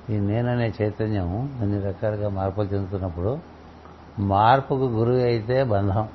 [0.09, 3.39] ఈ నేననే చైతన్యం అన్ని రకాలుగా మార్పు చెందుతున్నప్పుడు
[4.19, 6.09] మార్పుకు గురువు అయితే బంధం.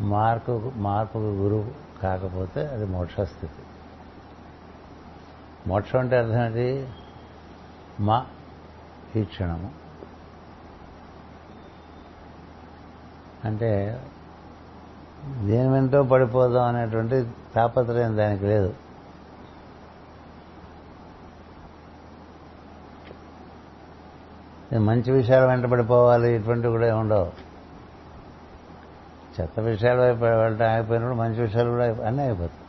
[0.00, 1.70] మార్పు మార్పుకు గురువు
[2.02, 3.62] కాకపోతే అది మోక్షస్థితి.
[5.66, 6.88] మోక్షం అంటే అర్థం ఏంటి?
[8.00, 8.26] మా
[9.16, 9.70] ఈ క్షణము.
[13.44, 14.00] అంటే
[15.42, 18.74] దేని వెంటో పడిపోదాం అనేటువంటి తాపత్రయం దానికి లేదు.
[24.78, 27.50] మంచి విషయాలు వెంటబడిపోవాలి ఇటువంటివి కూడా ఉండవు
[29.40, 32.60] చెత్త విషయాలు వైపు వెళ్ళటం ఆగిపోయినప్పుడు మంచి విషయాలు కూడా అన్నీ అయిపోతాయి.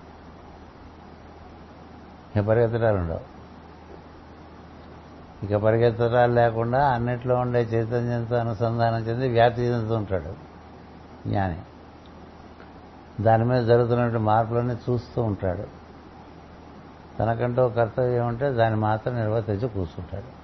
[2.36, 3.32] ఇక పరిగెత్తడాలు ఉండవు.
[5.46, 10.34] ఇక పరిగెత్తడాలు లేకుండా అన్నిట్లో ఉండే చైతన్యంతో అనుసంధానం చెంది వ్యాప్తి చెందుతూ ఉంటాడు
[11.30, 11.58] జ్ఞాని.
[13.24, 15.82] దాని మీద జరుగుతున్నటువంటి మార్పులన్నీ చూస్తూ ఉంటాడు.
[17.20, 20.41] తనకంటూ కర్తవ్యం ఉంటే దాన్ని మాత్రం నిర్వర్తించి కూర్చుంటాడు.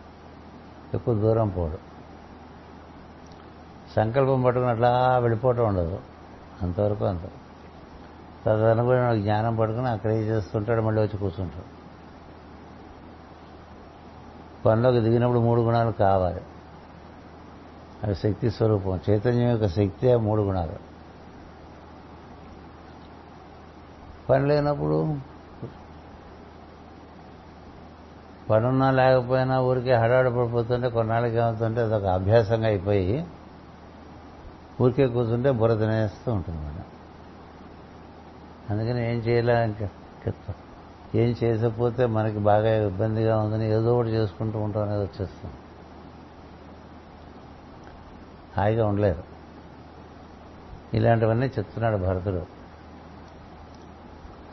[0.93, 1.77] ఎక్కువ దూరం పోడు.
[3.95, 5.99] సంకల్పం పట్టుకుని అట్లా వెళ్ళిపోవటం ఉండదు.
[6.61, 7.21] అంతవరకు అంత.
[8.45, 11.77] తదనుగుణ జ్ఞానం పట్టుకుని అక్కడే చేస్తుంటాడు మళ్ళీ వచ్చి కూర్చుంటాడు.
[14.65, 16.41] పనిలోకి దిగినప్పుడు మూడు గుణాలు కావాలి.
[18.03, 18.99] అవి శక్తి స్వరూపం.
[19.09, 20.73] చైతన్యం యొక్క శక్తి మూడు గుణాలు.
[24.29, 25.17] పని లేనప్పుడు
[28.49, 33.25] పనున్నా లేకపోయినా ఊరికే హడాడు పడిపోతుంటే కొన్నాళ్ళకి ఏమవుతుంటే అదొక అభ్యాసంగా అయిపోయి
[34.81, 36.83] ఊరికే కూర్చుంటే బుర్ర తినేస్తూ ఉంటుంది మనం
[38.69, 39.75] అందుకని ఏం చేయలే
[41.15, 45.51] ఏం చేసకపోతే మనకి బాగా ఇబ్బందిగా ఉందని ఏదో ఒకటి చేసుకుంటూ ఉంటాం అనేది వచ్చేస్తాం.
[48.57, 49.23] హాయిగా ఉండలేరు.
[50.93, 52.45] ఇలాంటివన్నీ చెప్తున్నాడు భరతుడు.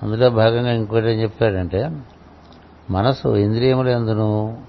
[0.02, 1.90] అందులో భాగంగా ఇంకోటి ఏం చెప్పాడంటే
[2.90, 4.62] మనసు ఇంద్రియములందును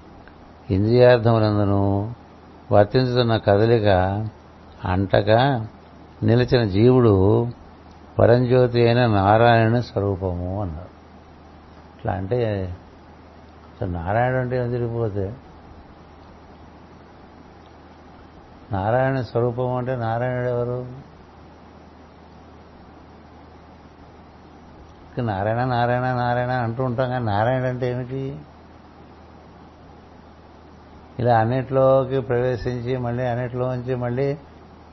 [0.70, 2.14] ఇంద్రియార్థములందును
[2.72, 3.86] వర్తించుతున్న కదలిక
[4.84, 5.66] అంటగా
[6.22, 7.46] నిలిచిన జీవుడు
[8.18, 10.88] పరంజ్యోతి అయిన నారాయణ స్వరూపము అన్నారు.
[11.98, 12.72] ఇట్లా అంటే
[13.82, 15.36] నారాయణ అంటే తిరిగిపోతే
[18.72, 20.86] నారాయణ స్వరూపం అంటే నారాయణుడు ఎవరు?
[25.22, 28.38] నారాయణ నారాయణ నారాయణ అంటూ ఉంటాం కానీ నారాయణ అంటే ఏమిటి?
[31.18, 34.38] ఇలా అన్నిట్లోకి ప్రవేశించి మళ్ళీ అన్నిట్లోంచి మళ్ళీ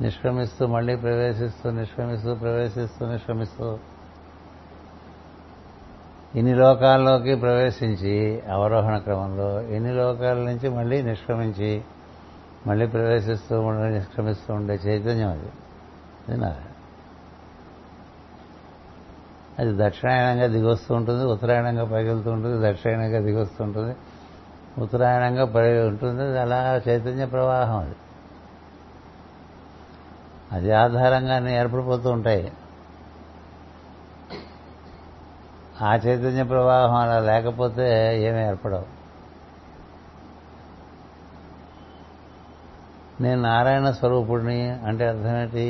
[0.01, 3.79] నిష్క్రమిస్తూ మళ్ళీ ప్రవేశిస్తూ నిష్క్రమిస్తూ ప్రవేశిస్తూ నిష్క్రమిస్తూ.
[6.35, 11.81] ఇన్ని లోకాల్లోకి ప్రవేశించి అవరోహణ క్రమంలో ఎన్ని లోకాల నుంచి మళ్ళీ నిష్క్రమించి
[12.67, 15.49] మళ్ళీ ప్రవేశిస్తూ మళ్ళీ నిష్క్రమిస్తూ ఉండే చైతన్యం అది.
[16.29, 16.72] అది నారాయణ.
[19.59, 23.95] అది దక్షిణాయనంగా దిగొస్తూ ఉంటుంది ఉత్తరాయణంగా పైకెళ్తూ ఉంటుంది దక్షిణాయనంగా దిగొస్తూ ఉంటుంది
[24.77, 27.95] ఉత్తరాయణంగా పై ఉంటుంది అది అలా చైతన్య ప్రవాహం అది.
[30.51, 32.51] అది ఆధారంగానే ఏర్పడిపోతూ ఉంటాయి.
[35.81, 38.85] ఆ చైతన్య ప్రవాహం అలా లేకపోతే ఏమీ ఏర్పడవు.
[43.21, 45.61] నేను నారాయణ స్వరూపుడిని అంటే అర్థమేంటి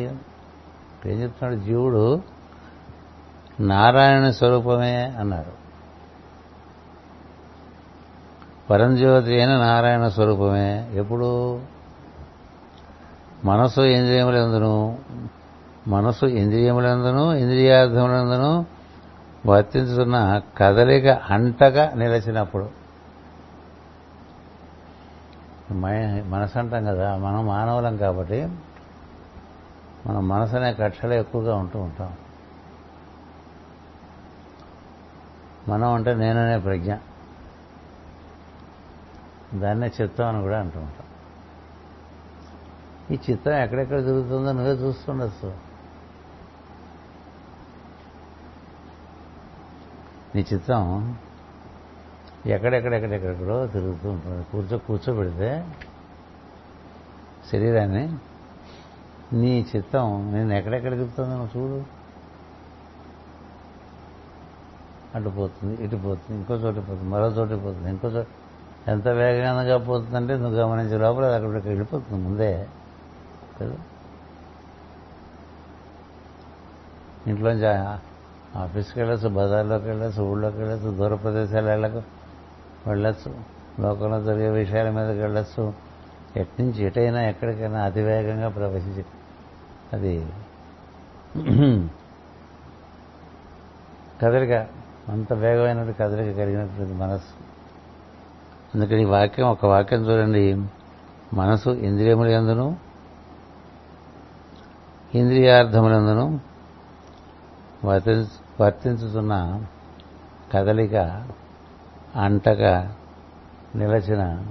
[1.05, 1.55] ఏం చెప్తున్నాడు?
[1.55, 2.32] జీవుడు
[3.59, 5.63] నారాయణ స్వరూపమే అన్నాడు
[8.69, 11.59] పరంజ్యోతి అయిన నారాయణ స్వరూపమే ఎప్పుడు?
[13.45, 14.97] మనసు ఇంద్రియములందును
[15.87, 18.65] మనసు ఇంద్రియములందును ఇంద్రియార్థములందును
[19.45, 22.69] వర్తించుతున్న కదలిక అంటగా నిలిచినప్పుడు.
[25.71, 28.47] మనసు అంటాం కదా మనం మానవులం కాబట్టి
[30.07, 32.13] మనం మనసు అనే కక్షలో ఎక్కువగా ఉంటూ ఉంటాం.
[35.67, 36.95] మనం అంటే నేననే ప్రజ్ఞ.
[39.53, 41.07] దాన్నే చిత్తం అని కూడా అంటూ ఉంటాం.
[43.11, 45.53] ఈ చిత్తం ఎక్కడెక్కడ తిరుగుతుందో నువ్వే చూస్తుండొచ్చు.
[50.35, 51.15] నీ చిత్తం
[52.45, 54.43] ఎక్కడెక్కడెక్కడెక్కడెక్కడో తిరుగుతూ ఉంటుంది.
[54.43, 55.67] కూర్చో కూర్చోబెడితే
[57.51, 58.15] శరీరాన్ని
[59.33, 62.02] నీ చిత్తం నేను ఎక్కడెక్కడ తిరుగుతుందో నువ్వు చూడు.
[65.13, 68.31] అటు పోతుంది ఇటు పోతుంది ఇంకో చోటు పోతుంది మరో చోటు పోతుంది ఇంకో చోటు
[68.87, 72.51] ఎంత వేగంగా పోతుందంటే నువ్వు గమనించే లోపల అది అక్కడికి వెళ్ళిపోతుంది ముందే.
[73.57, 73.77] కదా?
[77.25, 77.67] ఇంట్లోంచి
[78.55, 82.01] ఆఫీస్కి వెళ్ళచ్చు బజార్లోకి వెళ్ళచ్చు ఊళ్ళోకి వెళ్ళచ్చు దూర ప్రదేశాలు వెళ్ళకు
[82.85, 83.31] వెళ్ళచ్చు
[83.81, 85.63] లోకంలో జరిగే విషయాల మీదకి వెళ్ళచ్చు.
[86.35, 89.03] ఎట్నుంచి ఎటైనా ఎక్కడికైనా అతివేగంగా ప్రవేశించి
[89.91, 90.13] అది
[94.21, 94.53] కదలిక
[95.09, 97.43] అంత వేగమైనటువంటి కదలిక కలిగినటువంటి మనస్సు.
[98.75, 100.65] అందుకని ఈ వాక్యం ఒక వాక్యం చూడండి.
[101.33, 102.77] మనసు ఇంద్రియముల ఎందును
[105.15, 106.39] ఇంద్రియార్థములందును
[107.85, 109.65] వర్తించు వర్తించుతున్న
[110.53, 110.95] కదలిక
[112.15, 112.61] అంటక
[113.75, 114.47] నిలచిన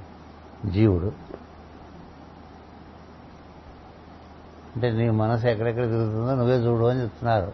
[0.67, 1.12] జీవుడు.
[4.77, 7.53] అంటే నీ మనసు ఎక్కడెక్కడ తిరుగుతుందో నువ్వే చూడు అని చెప్తున్నారు.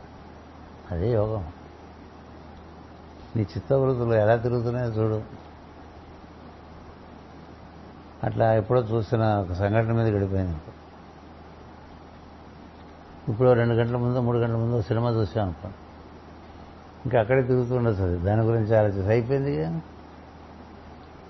[0.90, 1.44] అదే యోగం.
[3.36, 5.22] నీ చిత్తవృత్తులు ఎలా తిరుగుతున్నాయో చూడు.
[8.24, 10.56] అట్లా ఎప్పుడో చూసిన ఒక సంఘటన మీద గడిపోయింది.
[13.28, 15.76] ఇప్పుడు రెండు గంటల ముందు మూడు గంటల ముందు సినిమా చూసాం అనుకోండి
[17.04, 18.18] ఇంకా అక్కడే తిరుగుతుండొచ్చు అది.
[18.18, 19.82] దాని గురించి ఆలోచించి అయిపోయింది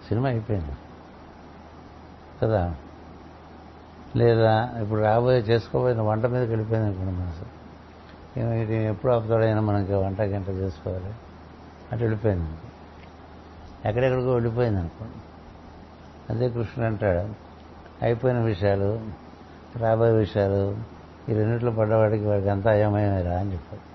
[0.09, 0.73] సినిమా అయిపోయింది.
[2.43, 2.75] కదా?
[4.17, 7.45] లేదా ఇప్పుడు రాబోయే చేసుకోబోయిన వంట మీద వెళ్ళిపోయింది అనుకోండి మనసు.
[8.63, 11.15] ఎప్పుడు ఆపుతాడైనా మనకి వంట గంట చేసుకోవాలి.
[11.93, 12.51] అటు వెళ్ళిపోయింది.
[13.85, 15.15] ఎక్కడెక్కడికో వెళ్ళిపోయింది అనుకోండి.
[16.33, 17.35] అదే కృష్ణుడు అంటాడు
[18.03, 19.01] అయిపోయిన విషయాలు
[19.77, 20.79] రాబోయే విషయాలు
[21.29, 23.89] ఈ రెండిట్లో పడ్డవాడికి వాడికి అంతా అయమయమేరా అని చెప్పాడు.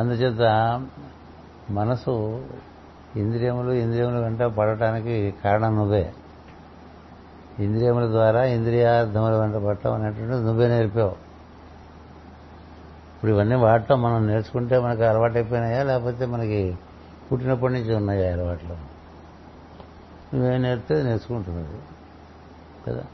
[0.00, 0.40] అందుచేత
[1.70, 2.44] మనసు
[3.16, 6.12] ఇంద్రియములు ఇంద్రియముల వెంట పడటానికి కారణం నువ్వే.
[7.58, 11.29] ఇంద్రియముల ద్వారా ఇంద్రియార్థముల వెంట పడటం అనేటువంటిది నువ్వే నేర్పావు.
[13.20, 15.82] ఇప్పుడు ఇవన్నీ వాటిలో మనం నేర్చుకుంటే మనకి అలవాటైపోయినాయా?
[15.82, 16.78] లేకపోతే మనకి
[17.32, 18.76] పుట్టినప్పటి నుంచి ఉన్నాయా అలవాట్లు?
[20.36, 21.78] నువ్వేం నేర్పితే నేర్చుకుంటున్నది
[22.86, 23.04] కదా?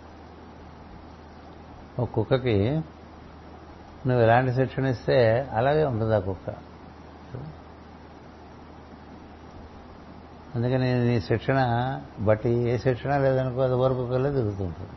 [1.98, 2.68] ఒక కుక్కకి
[4.06, 6.50] నువ్వు ఎలాంటి శిక్షణ ఇస్తే అలాగే ఉంటుంది ఆ కుక్క.
[10.54, 11.60] అందుకని నీ శిక్షణ
[12.20, 14.90] బట్టి ఏ శిక్షణ లేదనుకో అది వరకు కల్లా తిరుగుతుంటుంది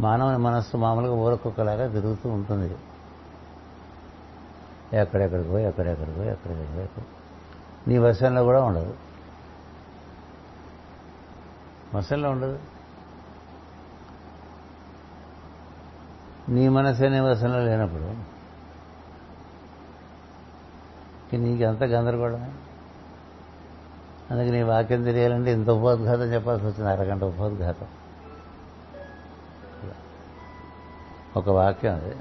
[0.00, 2.76] మానవుని మనస్సు మామూలుగా ఊరకుక్కలాగా తిరుగుతూ ఉంటుంది.
[4.92, 7.02] ఎక్కడెక్కడికో ఎక్కడెక్కడికో ఎక్కడెక్కడికో
[7.88, 8.96] నీ వశంలో కూడా ఉండదు.
[11.94, 12.58] వశంలో ఉండదు.
[16.48, 18.34] నీ మనసే నీ వశంలో లేనప్పుడు
[21.36, 22.52] నీకు అంత గందరగోళమే
[24.30, 26.90] అందుకే నీ వాక్యం తెలియాలంటే ఇంత ఉపోద్ఘాతం చెప్పాల్సి వచ్చింది.
[26.90, 27.86] అరగంట ఉపోద్ఘాతం.
[31.36, 32.14] ఒక వాక్యం అది.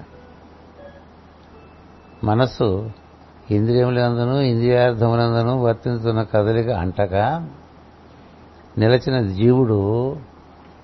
[2.23, 2.91] మనస్సు
[3.51, 7.13] ఇంద్రియములందును ఇంద్రియార్థములందును వర్తించుతున్న కదలిక అంటక
[8.77, 10.17] నిలచిన జీవుడు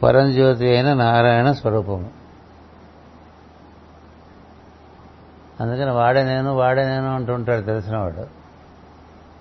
[0.04, 2.10] పరంజ్యోతి అయిన నారాయణ స్వరూపము.
[5.60, 8.20] అందుకని వాడే నేను వాడే నేను అంటుంటాడు తెలిసినవాడు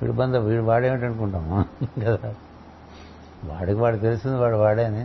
[0.02, 0.12] వీడి.
[0.12, 1.64] బంధ వీడు వాడేమిటి అనుకుంటాము
[2.04, 2.34] కదా.
[3.44, 5.04] వాడికి వాడు తెలిసింది వాడు వాడేని.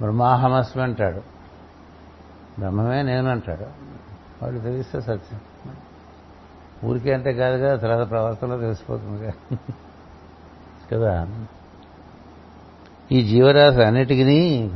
[0.00, 1.33] బ్రహ్మాహమస్మి అంటాడు.
[2.58, 3.64] బ్రహ్మమే నేను అంటాడు
[4.42, 5.40] వాడు తెలిస్తే సత్యం.
[6.84, 9.32] ఊరికే అంటే కాదు కదా తర్వాత ప్రవర్తనలో తెలిసిపోతుంది
[10.92, 11.28] కదా?
[13.12, 14.70] ఈ జీవరాశి అన్నిటికీ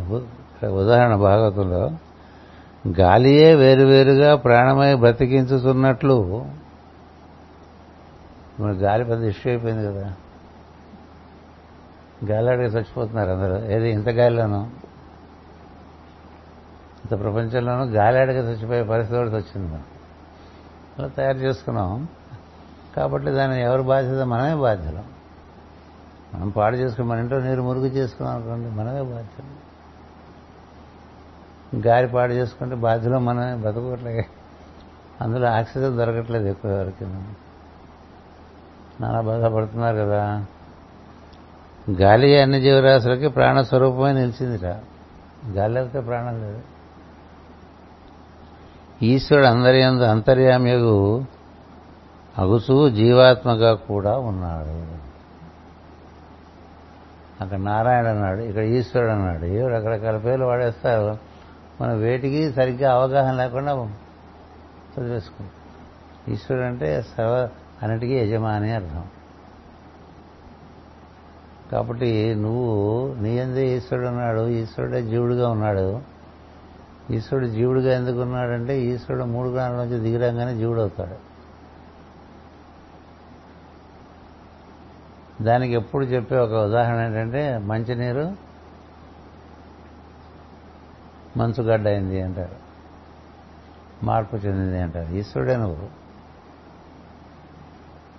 [0.66, 1.90] ఉదాహరణ భాగవతంలో
[3.00, 6.46] గాలియే వేరువేరుగా ప్రాణమై బ్రతికించుతున్నట్లు.
[8.60, 10.14] మన గాలి పెద్ద ఇష్యూ అయిపోయింది కదా.
[12.24, 13.70] గాలి అడిగి చచ్చిపోతున్నారు అందరూ.
[13.72, 14.87] ఏది ఇంత గాలిలోనూ?
[17.12, 19.84] ఇంత ప్రపంచంలోనూ గాలి చచ్చిపోయే పరిస్థితి కూడా వచ్చింది మనం.
[20.98, 22.08] అలా తయారు చేసుకున్నాం.
[22.96, 24.22] కాబట్టి దాన్ని ఎవరు బాధ్యత?
[24.22, 25.04] మనమే బాధ్యులం.
[26.34, 29.56] మనం పాడు చేసుకుని మన ఇంట్లో నీరు మురుగు చేసుకున్నాం అనుకోండి మనమే బాధ్యులం.
[31.86, 34.26] గాలి పాడు చేసుకుంటే బాధ్యులం మనమే బతుకోవట్లే
[35.20, 37.04] అందులో ఆక్సిజన్ దొరకట్లేదు ఎక్కువ వరకు.
[39.02, 40.44] నానా బాధపడుతున్నారు కదా.
[42.00, 44.64] గాలి అన్ని జీవరాశులకి ప్రాణస్వరూపమే నిలిచిందిట.
[45.56, 46.62] గాలి లేకపోతే ప్రాణం లేదు.
[49.02, 51.24] ఈశ్వరుడు అందరి అందు అంతర్యామ్యగు
[52.38, 54.98] అగుచు జీవాత్మగా కూడా ఉన్నాడు.
[57.44, 61.18] అక్కడ నారాయణ అన్నాడు ఇక్కడ ఈశ్వరుడు అన్నాడు ఏ రకరకాల పేర్లు వాడేస్తారు.
[61.82, 67.48] మనం వేటికి సరిగ్గా అవగాహన లేకుండా చదివేసుకుంటాం ఈశ్వరుడు అంటే సర్వ
[67.82, 69.04] అన్నిటికీ యజమాని అర్థం.
[71.72, 76.17] కాబట్టి నువ్వు నీ అందే ఈశ్వరుడు ఉన్నాడు ఈశ్వరుడే జీవుడుగా ఉన్నాడు.
[77.10, 81.28] ఈశ్వరుడు జీవుడుగా ఎందుకున్నాడంటే ఈశ్వరుడు మూడు గుణాల నుంచి దిగిరంగానే జీవుడు అవుతాడు
[85.42, 88.48] దానికి ఎప్పుడు చెప్పే ఒక ఉదాహరణ ఏంటంటే మంచినీరు
[91.36, 92.56] మంచుగడ్డ అయింది అంటారు.
[94.04, 95.14] మార్పు చెందింది అంటారు.
[95.14, 95.88] ఈశ్వరుడే నువ్వు.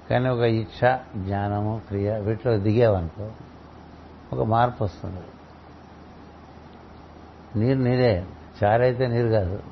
[0.10, 3.32] కానీ ఒక ఇచ్ఛ జ్ఞానము క్రియ వీటిలో దిగావనుకో
[4.34, 5.22] ఒక మార్పు వస్తుంది.
[7.56, 8.26] నీరు నీరే.
[8.64, 9.64] చారైతే నీరు కాదు.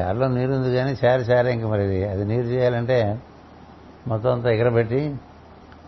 [0.00, 2.08] చారులో నీరు ఉంది కానీ చారు చారే ఇంక మరి ఇది.
[2.08, 3.22] అది నీరు చేయాలంటే
[4.06, 5.16] మొత్తం అంతా ఎగరబెట్టి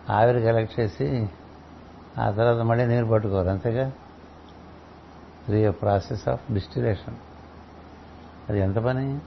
[0.09, 1.29] ఆవిరి కలెక్ట్ చేసి
[2.19, 3.91] ఆ తర్వాత మళ్ళీ నీరు పట్టుకోరు అంతేగా?
[5.49, 7.15] ఇది ప్రాసెస్ ఆఫ్ డిస్టిలేషన్
[8.49, 9.19] అది ఎంత పని?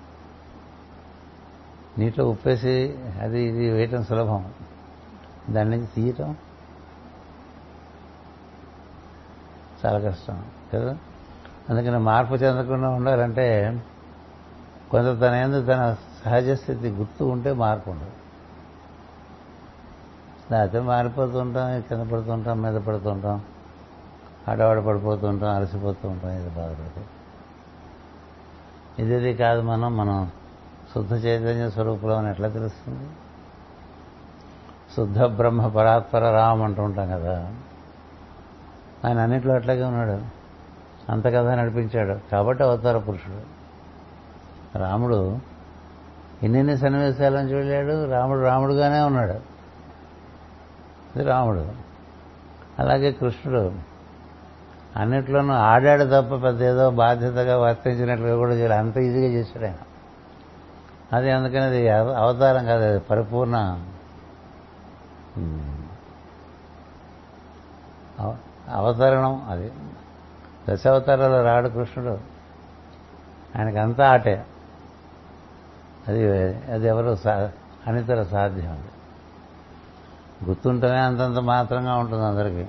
[1.99, 4.53] నీటిలో ఉప్పేసి అది ఇది వేయటం సులభం.
[5.51, 6.37] దాని నుంచి తీయటం
[9.87, 10.45] చాలా కష్టం.
[10.75, 10.97] కదా?
[11.71, 13.81] అందుకని మార్పు చెందకుండా ఉండాలంటే
[14.91, 18.11] కొంత తన ఎందు తన సహజ స్థితి గుర్తు ఉంటే మార్పు ఉండదు.
[20.53, 23.43] లేకపోతే మారిపోతుంటాం కింద పడుతుంటాం మీద పడుతుంటాం
[24.49, 27.01] ఆడవాడ పడిపోతుంటాం అలసిపోతూ ఉంటాం ఇది బాధపడుతూ
[28.99, 30.31] ఇదేది కాదు మనం మనం
[30.95, 33.11] శుద్ధ చైతన్య స్వరూపులో అని ఎట్లా తెలుస్తుంది?
[34.97, 37.53] శుద్ధ బ్రహ్మ పరాత్పర రామ్ అంటూ ఉంటాం కదా?
[39.05, 40.42] ఆయన అన్నింటిలో అట్లాగే ఉన్నాడు.
[41.13, 42.31] అంత కథ నడిపించాడు.
[42.33, 43.63] కాబట్టి అవతార పురుషుడు.
[44.79, 45.39] రాముడు
[46.43, 48.11] ఎన్నెన్ని సన్నివేశాలను చూడలేడు.
[48.11, 49.35] రాముడు రాముడుగానే ఉన్నాడు.
[51.17, 51.73] ఇది రాముడు.
[52.79, 53.73] అలాగే కృష్ణుడు.
[54.97, 59.75] అన్నిట్లోనూ ఆడాడు తప్ప పెద్ద ఏదో బాధ్యతగా వర్తించినట్లుగా కూడా చేయాలి అంత ఈజీగా చేశాడు ఆయన.
[61.13, 63.57] అది అందుకని అది అవతారం కాదు అది పరిపూర్ణ.
[68.21, 69.73] అవ- అవతరణం అది.
[70.69, 72.19] దశావతారాలు రాడు కృష్ణుడు.
[73.59, 74.47] ఆయనకంతా ఆటే.
[76.09, 77.53] అది అది ఎవరు సా
[77.87, 78.89] అనితర సాధ్యం అది
[80.45, 82.69] గుర్తుంటేనే అంతంత మాత్రంగా ఉంటుంది అందరికీ.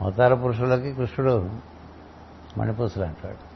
[0.00, 1.50] అవతార పురుషులకి కృష్ణుడు
[2.58, 3.52] మణిపూసులు అంటాడు.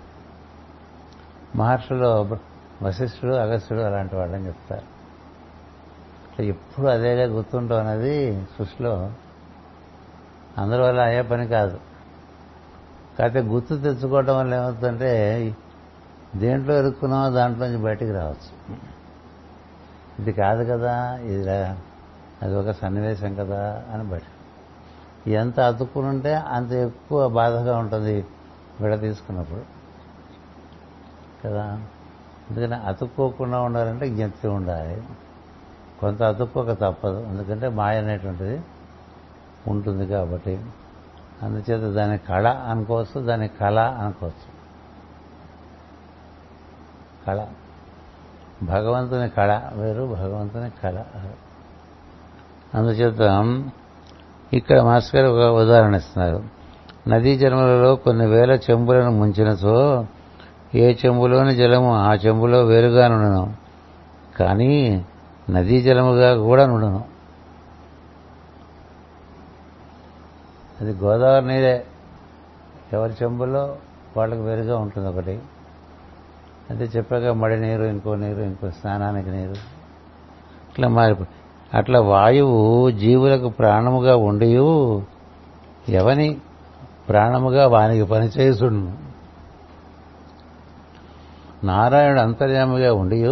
[1.57, 2.39] మహర్షులు
[2.83, 4.97] వశిష్ఠుడు అగస్త్యుడు అలాంటి వాళ్ళని చెప్తారు.
[6.33, 9.11] ఇట్లా ఎప్పుడు అదేగా గుర్తుంటాం అనేది సృష్టిలో
[10.59, 11.81] అందరి వల్ల అయ్యే పని కాదు.
[13.19, 15.55] కాకపోతే గుర్తు తెచ్చుకోవడం వల్ల ఏమవుతుందంటే
[16.37, 18.77] దేంట్లో ఇరుక్కున్నామో దాంట్లోంచి బయటికి రావచ్చు.
[20.19, 21.51] ఇది కాదు కదా ఇది
[22.43, 24.23] అది ఒక సన్నివేశం కదా అని బయట.
[25.29, 28.27] ఎంత అతుక్కుని ఉంటే అంత ఎక్కువ బాధగా ఉంటుంది
[28.81, 29.63] విడ తీసుకున్నప్పుడు.
[31.45, 31.81] కదా?
[32.51, 35.03] ఎందుకంటే అతుక్కోకుండా ఉండాలంటే జ్ఞప్తి ఉండాలి.
[36.01, 37.21] కొంత అతుక్కోక తప్పదు.
[37.21, 38.61] ఎందుకంటే మాయ అనేటువంటిది
[39.67, 40.61] ఉంటుంది కాబట్టి.
[41.43, 44.57] అందుచేత దాని కళ అనుకోవచ్చు దాని కళ అనుకోవచ్చు.
[47.27, 47.45] కళ.
[48.63, 51.03] భగవంతుని కళ వేరు భగవంతుని కళ
[52.75, 53.21] అందుచేత
[54.53, 56.43] ఇక్కడ మాస్టర్ గారు ఒక ఉదాహరణ ఇస్తున్నారు.
[57.09, 60.07] నదీ జలములలో కొన్ని వేల చెంబులను ముంచినచో
[60.75, 63.55] ఏ చెంబులోని జలము ఆ చెంబులో వేరుగా నుండును.
[64.39, 65.07] కానీ
[65.51, 67.16] నదీ జలముగా కూడా నుండును.
[70.81, 71.85] అది గోదావరి నీరే.
[72.93, 73.77] ఎవరి చెంబులో
[74.17, 75.41] వాళ్ళకి వేరుగా ఉంటుంది ఒకటి.
[76.71, 79.55] అంటే చెప్పాక మడి నీరు ఇంకో నీరు ఇంకో స్నానానికి నీరు.
[80.71, 81.29] ఇట్లా మారిపోయి
[81.75, 84.47] అట్లా వాయువు జీవులకు ప్రాణముగా ఉండి
[85.93, 86.41] ఎవని
[87.09, 88.91] ప్రాణముగా వానికి పనిచేసుడు
[91.67, 93.23] నారాయణుడు అంతర్యాముగా ఉండి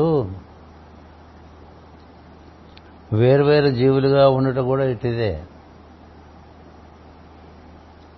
[3.12, 5.42] వేరు జీవులుగా ఉండటం కూడా ఇట్టిదే.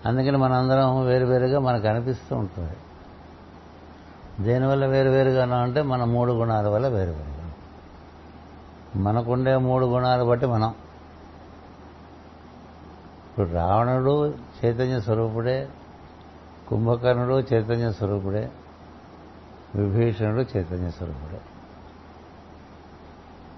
[0.07, 2.77] అందుకని మనందరం వేరువేరుగా మనకు అనిపిస్తూ ఉంటుంది.
[4.41, 7.53] దేనివల్ల వేరువేరుగా అంటే మన మూడు గుణాల వల్ల వేరువేరుగా.
[8.97, 10.75] మనకుండే మూడు గుణాలు బట్టి మనం.
[13.31, 14.35] ఇప్పుడు రావణుడు
[14.65, 15.69] చైతన్య స్వరూపుడే
[16.69, 18.51] కుంభకర్ణుడు చైతన్య స్వరూపుడే
[19.75, 21.41] విభీషణుడు చైతన్య స్వరూపుడే.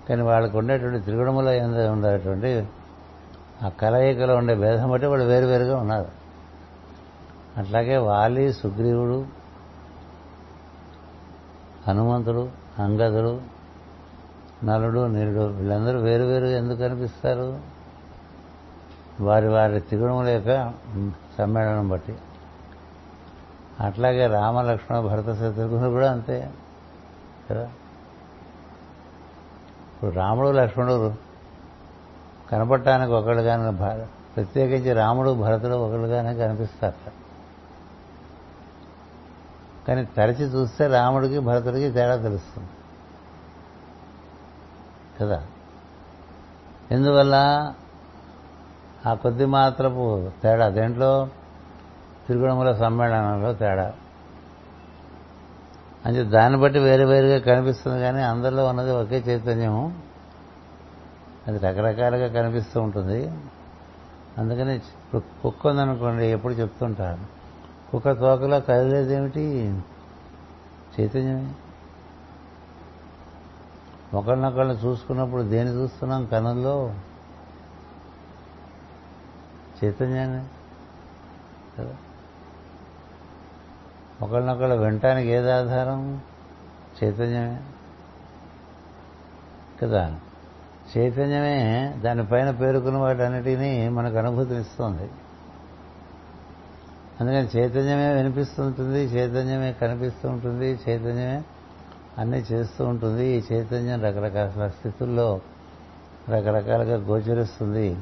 [0.09, 1.51] కానీ వాళ్ళకు ఉండేటువంటి త్రిగుణములో
[1.93, 2.69] ఉండేటువంటి
[3.63, 6.18] ఆ కలయికలో ఉండే భేదం బట్టి వాళ్ళు వేరువేరుగా ఉన్నారు.
[7.59, 9.27] అట్లాగే వాలి సుగ్రీవుడు
[11.89, 12.49] హనుమంతుడు
[12.79, 13.41] అంగదుడు
[14.65, 17.61] నలుడు నిరుడు వీళ్ళందరూ వేరువేరు ఎందుకు కనిపిస్తారు?
[19.21, 20.73] వారి వారి త్రిగుణముల యొక్క
[21.39, 22.19] సమ్మేళనం బట్టి.
[23.81, 26.51] అట్లాగే రామ లక్ష్మణ భరత శత్రుఘ్నుడు కూడా అంతే.
[27.51, 27.65] కదా?
[29.95, 31.15] ఇప్పుడు రాముడు లక్ష్మణుడు
[32.53, 33.97] కనపడటానికి ఒకళ్ళుగానే
[34.37, 37.28] ప్రత్యేకించి రాముడు భరతుడు ఒకళ్ళుగానే కనిపిస్తారు.
[39.89, 42.69] కానీ తరచి చూస్తే రాముడికి భరతుడికి తేడా తెలుస్తుంది.
[45.21, 45.47] కదా?
[46.91, 47.35] ఎందువల్ల?
[49.07, 50.69] ఆ కొద్ది మాత్రపు తేడా.
[50.69, 51.29] దేంట్లో?
[52.29, 53.93] తిరుగుణముల సమ్మేళనంలో తేడా.
[56.07, 59.99] అంటే దాన్ని బట్టి వేరు వేరుగా కనిపిస్తుంది కానీ అందరిలో ఉన్నది ఒకే చైతన్యము
[61.49, 63.31] అది రకరకాలుగా కనిపిస్తూ ఉంటుంది.
[64.39, 67.38] అందుకని ఇప్పుడు కుక్క ఉందనుకోండి ఎప్పుడు చెప్తుంటారు.
[67.93, 69.81] కుక్క తోకలో కదిలేదేమిటి
[71.01, 71.55] చైతన్యమే.
[74.15, 76.27] ఒకళ్ళనొకళ్ళని చూసుకున్నప్పుడు దేని చూస్తున్నాం?
[76.27, 76.95] కనుల్లో
[79.85, 80.45] చైతన్యాన్ని.
[81.79, 81.97] కదా?
[84.23, 86.21] ఒకళ్ళనొకళ్ళు వినటానికి ఏది ఆధారం?
[87.05, 87.61] చైతన్యమే.
[89.83, 90.21] కదా?
[90.99, 95.11] చైతన్యమే దానిపైన పేరుకున్న వాటన్నిటినీ మనకు అనుభూతినిస్తుంది.
[97.21, 101.43] అందుకని చైతన్యమే వినిపిస్తూ ఉంటుంది చైతన్యమే కనిపిస్తూ ఉంటుంది చైతన్యమే
[102.19, 103.27] అన్నీ చేస్తూ ఉంటుంది.
[103.27, 105.41] ఈ చైతన్యం రకరకాల స్థితుల్లో
[106.29, 107.97] రకరకాలుగా గోచరిస్తుంది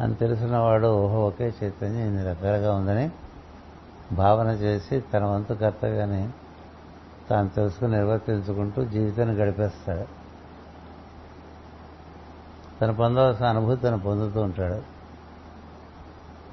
[0.00, 3.10] అని తెలిసినవాడు ఓహో ఒకే చైతన్యం ఇన్ని రకాలుగా ఉందని
[4.12, 6.28] భావన చేసి తన వంతు కర్తవ్యాన్ని
[7.30, 10.06] తాను తెలుసుకుని నిర్వర్తించుకుంటూ జీవితాన్ని గడిపేస్తాడు.
[12.80, 14.95] తను పొందవలసిన అనుభూతి తను పొందుతూ ఉంటాడు.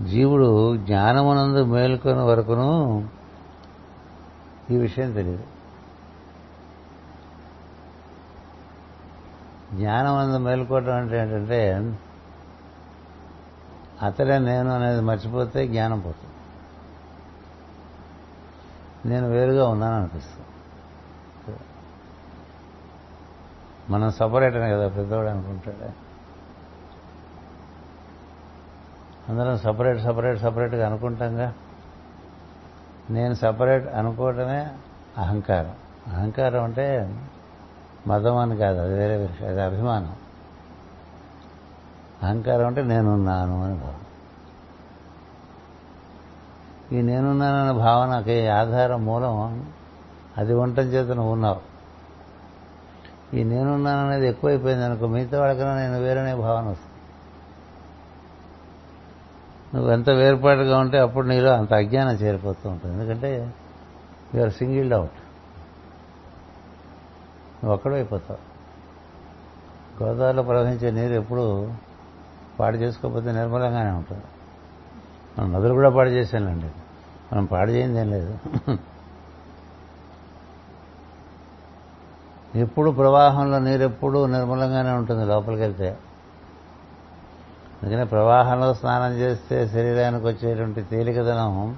[0.01, 3.09] జీవుడు జ్ఞానమునందు మేలుకొని వరకును
[4.71, 5.43] ఈ విషయం తెలియదు.
[9.73, 11.97] జ్ఞానమునందు మేలుకోవటం అంటే ఏంటంటే
[14.01, 16.33] అతడే నేను అనేది మర్చిపోతే జ్ఞానం పోతుంది.
[19.09, 20.47] నేను వేరుగా ఉన్నాను అనిపిస్తుంది.
[23.89, 25.91] మనం సపరేట్ అనే కదా పెద్దవాడు అనుకుంటాడే.
[29.29, 31.53] అందరం సపరేట్ సపరేట్ సపరేట్గా అనుకుంటాంగా?
[33.09, 34.67] నేను సపరేట్ అనుకోవటమే
[35.17, 35.75] అహంకారం.
[36.07, 37.17] అహంకారం అంటే
[38.07, 40.15] మతం అని కాదు అది వేరే విషయం అది అభిమానం.
[42.23, 43.93] అహంకారం అంటే నేనున్నాను అని భావన
[46.95, 49.71] ఈ నేనున్నానన్న భావనకి ఆధారం మూలం
[50.37, 51.73] అది ఉండటం చేత నువ్వు ఉన్నావు.
[53.35, 56.92] ఈ నేనున్నాననేది ఎక్కువైపోయింది అనుకో మిగతా వాళ్ళకన్నా నేను వేరనే భావన వస్తుంది.
[59.73, 62.95] నువ్వు ఎంత వేరుపాటుగా ఉంటే అప్పుడు నీలో అంత అజ్ఞానం చేరిపోతూ ఉంటుంది.
[62.95, 63.53] ఎందుకంటే
[64.35, 65.19] యూఆర్ సింగిల్డ్ అవుట్
[67.59, 68.41] నువ్వు ఒక్కడైపోతావు
[70.03, 71.73] గోదావరిలో ప్రవహించే నీరు ఎప్పుడు
[72.59, 74.23] పాడు చేసుకోకపోతే నిర్మలంగానే ఉంటుంది.
[75.37, 76.71] మనం నదులు కూడా పాడు చేశానండి
[77.33, 78.33] మనం పాడు చేయింది ఏం లేదు.
[82.55, 85.97] ఎప్పుడు ప్రవాహంలో నీరు ఎప్పుడు నిర్మలంగానే ఉంటుంది లోపలికి వెళ్తే.
[87.83, 91.77] అందుకనే ప్రవాహంలో స్నానం చేస్తే శరీరానికి వచ్చేటువంటి తేలికదనం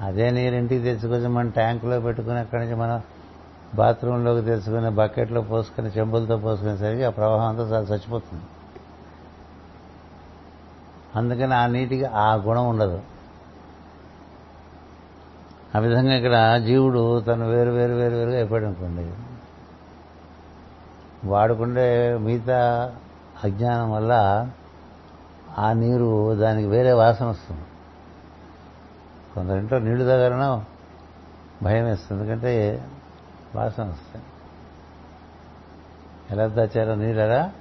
[0.00, 3.02] అదే నీరు ఇంటికి తెచ్చుకొని మనం ట్యాంకులో పెట్టుకుని అక్కడి నుంచి మనం
[3.74, 8.42] బాత్రూంలోకి తెచ్చుకుని బకెట్లో పోసుకుని చెంబులతో పోసుకునేసరికి ఆ ప్రవాహం అంతా చాలా చచ్చిపోతుంది.
[11.16, 13.00] అందుకని ఆ నీటికి ఆ గుణం ఉండదు.
[15.76, 19.12] ఆ విధంగా ఇక్కడ జీవుడు తను వేరు వేరు వేరు వేరుగా అయిపోయాడు అనుకోండి.
[21.28, 22.92] వాడుకుండే మిగతా
[23.44, 24.50] అజ్ఞానం వల్ల
[25.58, 27.60] ఆ నీరు దానికి వేరే వాసన వస్తుంది.
[29.34, 30.64] కొందరింట్లో నీళ్ళు తాగాలన్నా
[31.62, 32.22] భయం వేస్తుంది.
[32.22, 32.84] ఎందుకంటే
[33.54, 34.24] వాసన వస్తాయి
[36.30, 37.52] ఎలా దాచారో నీళ్ళు ఎలా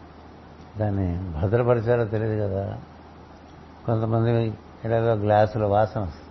[0.77, 2.77] దాన్ని భద్రపరిచారో తెలియదు కదా.
[3.85, 4.53] కొంతమంది
[4.85, 6.21] ఇలాగో గ్లాసుల వాసన వస్తుంది.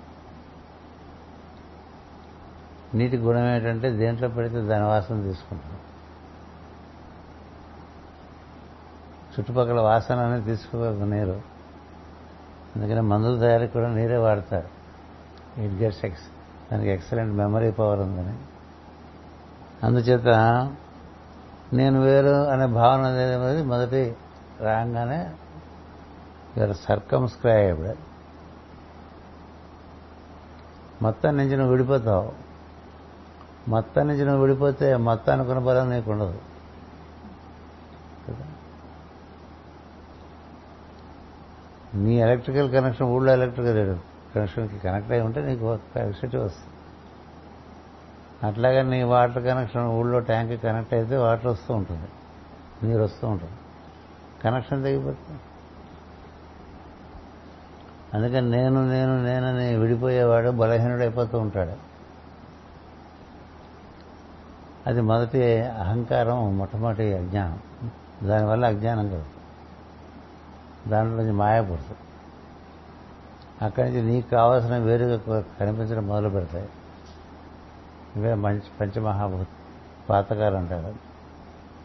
[2.94, 5.76] నీటి గుణం ఏంటంటే దేంట్లో పెడితే దాని వాసన తీసుకుంటాం
[9.40, 11.42] చుట్టుపక్కల వాసన అనేది తీసుకోగలదు నీరు.
[12.76, 14.68] అందుకని మందుల తయారీకి కూడా నీరే వాడతారు.
[15.60, 16.22] ఇట్ గెట్స్ ఎక్స్
[16.72, 18.38] దానికి ఎక్సలెంట్ మెమరీ పవర్ ఉందని.
[19.86, 20.28] అందుచేత
[21.72, 24.16] నేను వేరు అనే భావన అనేది మొదటి
[24.60, 25.30] రాగానే
[26.56, 27.96] యూఆర్ సర్కంస్క్రైబ్డ్
[31.02, 32.32] మొత్తం నుంచి నువ్వు విడిపోతావు.
[33.68, 36.38] మొత్తం నుంచి నువ్వు విడిపోతే మొత్తం అనుకున్న బలం నీకు ఉండదు
[41.94, 43.98] నీ ఎలక్ట్రికల్ కనెక్షన్ ఊళ్ళో ఎలక్ట్రికల్
[44.34, 46.74] కనెక్షన్కి కనెక్ట్ అయి ఉంటే నీకు ఎలక్ట్రిసిటీ వస్తుంది.
[48.46, 52.08] అట్లాగే నీ వాటర్ కనెక్షన్ ఊళ్ళో ట్యాంక్ కనెక్ట్ అయితే వాటర్ వస్తూ ఉంటుంది.
[52.82, 53.52] నీరు వస్తూ ఉంటుంది.
[54.44, 55.40] కనెక్షన్ తగ్గిపోతుంది
[58.14, 61.72] అందుకని నేను నేను నేనని విడిపోయేవాడు బలహీనుడు అయిపోతూ ఉంటాడు.
[64.86, 67.58] అది మొదటి అహంకారం మొట్టమొదటి అజ్ఞానం.
[68.28, 69.39] దానివల్ల అజ్ఞానం కలుగుతుంది.
[70.88, 71.98] దాంట్లో నుంచి మాయ పుడుతుంది
[73.64, 76.68] అక్కడి నుంచి నీకు కావాల్సిన వేరుగా కనిపించడం మొదలు పెడతాయి.
[78.16, 79.46] ఇవే మంచి పంచమహాభూత
[80.08, 80.94] పాతకాలు అంటారు.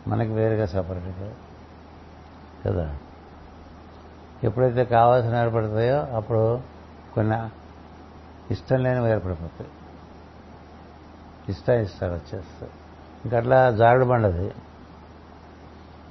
[0.09, 1.33] మనకి వేరుగా సపరేట్గా
[2.65, 2.97] కదా?
[4.43, 6.61] ఎప్పుడైతే కావాల్సిన ఏర్పడతాయో అప్పుడు
[7.13, 7.49] కొన్ని
[8.53, 9.69] ఇష్టం లేనివి ఏర్పడిపోతాయి.
[11.49, 13.37] ఇష్ట ఇష్టాలు వచ్చేస్తాయి.
[13.37, 14.51] అట్లా జారుడు బండది.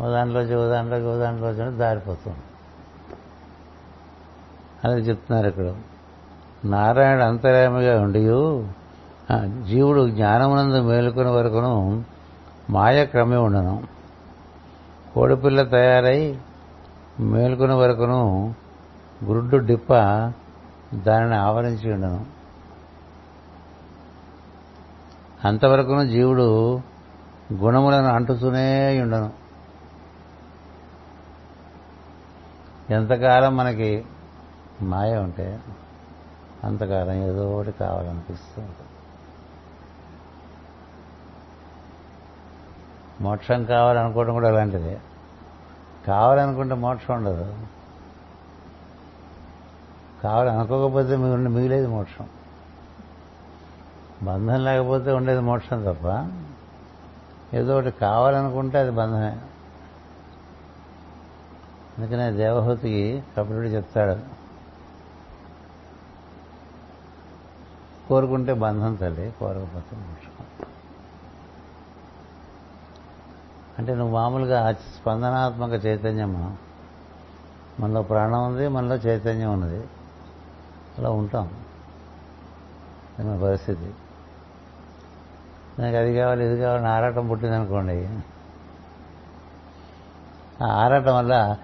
[0.01, 2.39] ఓ దాంట్లోంచి ఓ దాంట్లోకి ఓ దాంట్లోంచి దారిపోతుంది
[4.85, 5.75] అని చెప్తున్నారు ఇక్కడ.
[6.65, 8.21] నారాయణ అంతర్యామిగా ఉండి
[9.69, 12.05] జీవుడు జ్ఞానమునందు మేలుకుని వరకును
[12.71, 13.83] మాయ క్రమే ఉండను.
[15.15, 16.39] కోడిపిల్ల తయారై
[17.21, 18.55] మేలుకుని వరకును
[19.25, 19.95] గురుడ్డు డిప్ప
[20.95, 22.27] దానిని ఆవరించి ఉండను.
[25.45, 26.81] అంతవరకును జీవుడు
[27.53, 29.31] గుణములను అంటుతూనే ఉండను.
[32.91, 34.05] ఎంతకాలం మనకి
[34.83, 35.61] మాయ ఉంటే
[36.65, 38.89] అంతకాలం ఏదో ఒకటి కావాలనిపిస్తూ ఉంటుంది.
[43.21, 45.01] మోక్షం కావాలనుకోవడం కూడా అలాంటిదే.
[46.07, 47.67] కావాలనుకుంటే మోక్షం ఉండదు.
[50.25, 52.29] కావాలనుకోకపోతే మీ మిగిలేదు మోక్షం.
[54.23, 56.31] బంధం లేకపోతే ఉండేది మోక్షం తప్ప
[57.57, 59.39] ఏదో ఒకటి కావాలనుకుంటే అది బంధమే.
[61.99, 64.34] అందుకనే దేవహూతికి కపిలుడు చెప్తాడు
[68.09, 70.47] కోరుకుంటే బంధం తల్లి కోరకపోతే మోక్షం.
[73.79, 76.57] అంటే నువ్వు మామూలుగా స్పందనాత్మక చైతన్యమా?
[77.81, 79.85] మనలో ప్రాణం ఉంది మనలో చైతన్యం ఉన్నది.
[80.99, 81.51] అలా ఉంటాం.
[83.21, 83.95] మన పరిస్థితి.
[85.79, 88.09] నాకు అది కావాలి ఇది కావాలని ఆరాటం పుట్టిందనుకోండి.
[90.65, 91.57] ఆ ఆరాటం వల్ల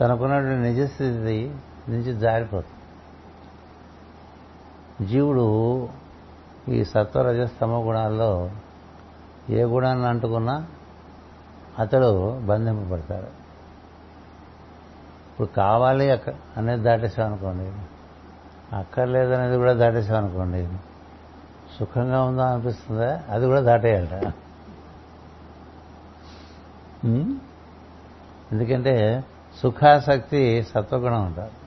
[0.00, 1.56] తనకున్నటువంటి నిజస్థితి
[1.88, 2.79] నుంచి జారిపోతుంది.
[5.06, 5.88] జీవుడు
[6.68, 8.50] ఈ సత్వరజస్తమ గుణాల్లో
[9.50, 10.66] ఏ గుణాన్ని అంటుకున్నా
[11.78, 13.26] అతడు బంధింపబడతాడు.
[15.30, 17.72] ఇప్పుడు కావాలి అక్క అనేది దాటేసాం అనుకోండి
[18.76, 20.68] అక్కర్లేదనేది కూడా దాటేసాం అనుకోండి
[21.78, 23.22] సుఖంగా ఉందా అనిపిస్తుందా?
[23.28, 24.34] అది కూడా దాటేయాలట.
[28.52, 29.24] ఎందుకంటే
[29.62, 31.59] సుఖాసక్తి సత్వగుణం అంటారు.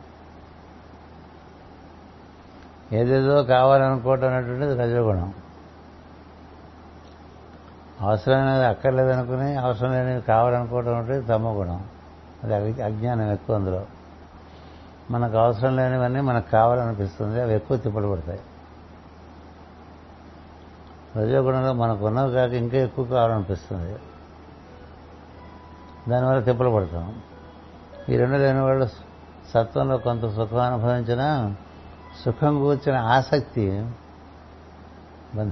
[2.93, 5.33] ఏదేదో కావాలనుకోవటం అనేటువంటిది రజోగుణం.
[8.01, 11.87] అవసరమైనది అక్కర్లేదనుకుని అవసరం లేనిది కావాలనుకోవటం అంటే తమో గుణం
[12.43, 13.85] అది అజ్ఞానం ఎక్కువ అందులో.
[15.11, 18.39] మనకు అవసరం లేనివన్నీ మనకు కావాలనిపిస్తుంది అవి ఎక్కువ తిప్పలు పడతాయి.
[21.17, 23.95] రజోగుణంలో మనకు ఉన్నవి కాక ఇంకా ఎక్కువ కావాలనిపిస్తుంది.
[26.09, 27.21] దానివల్ల తిప్పలు పడతాం.
[28.09, 28.85] ఈ రెండు లేని వాళ్ళు
[29.53, 31.55] సత్వంలో కొంత సుఖం అనుభవించిన
[32.20, 33.89] సుఖం కూర్చిన ఆసక్తి
[35.36, 35.51] బంధ.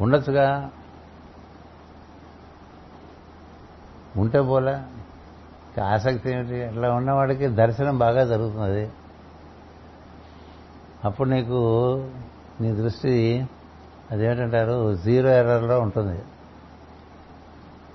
[0.00, 0.70] ఉండొచ్చుగా?
[4.16, 4.82] ఉంటే పోలే.
[5.80, 6.64] ఆసక్తి ఏమిటి?
[6.64, 8.92] అట్లా ఉన్నవాడికి దర్శనం బాగా జరుగుతుంది
[11.04, 11.54] అప్పుడు నీకు
[12.60, 13.46] నీ దృష్టి
[14.10, 14.96] అదేమిటంటారు?
[14.96, 16.22] జీరో ఎర్రర్లో ఉంటుంది.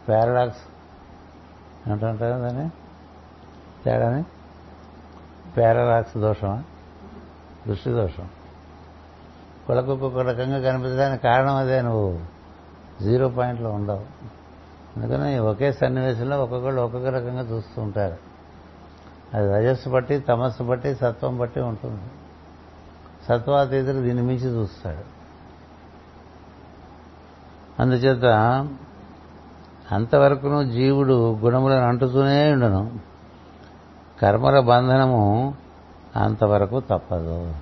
[0.10, 0.62] పారాడాక్స్.
[1.90, 2.70] ఏమంటారు దాన్ని?
[3.84, 4.24] తేడాని?
[5.58, 6.64] పారాడాక్స్ దోషమా?
[7.68, 8.30] దృష్టి దోషం.
[9.68, 12.38] కులకొక్క రకంగా కనిపించడానికి కారణం అదే నువ్వు.
[13.04, 14.06] జీరో పాయింట్లో ఉండవు.
[14.98, 18.18] అందుకని ఒకే సన్నివేశంలో ఒక్కొక్కళ్ళు ఒక్కొక్క రకంగా చూస్తూ ఉంటారు.
[19.34, 22.02] అది రజస్సు బట్టి తమస్సు బట్టి సత్వం బట్టి ఉంటుంది.
[23.30, 25.18] సత్వాతీతుడు దీన్ని మించి చూస్తాడు.
[27.82, 28.26] అందుచేత
[29.92, 33.00] అంతవరకును జీవుడు గుణములను అంటుతూనే ఉండను.
[34.22, 35.56] కర్మల బంధనము
[36.16, 37.56] అంతవరకు తప్పదు.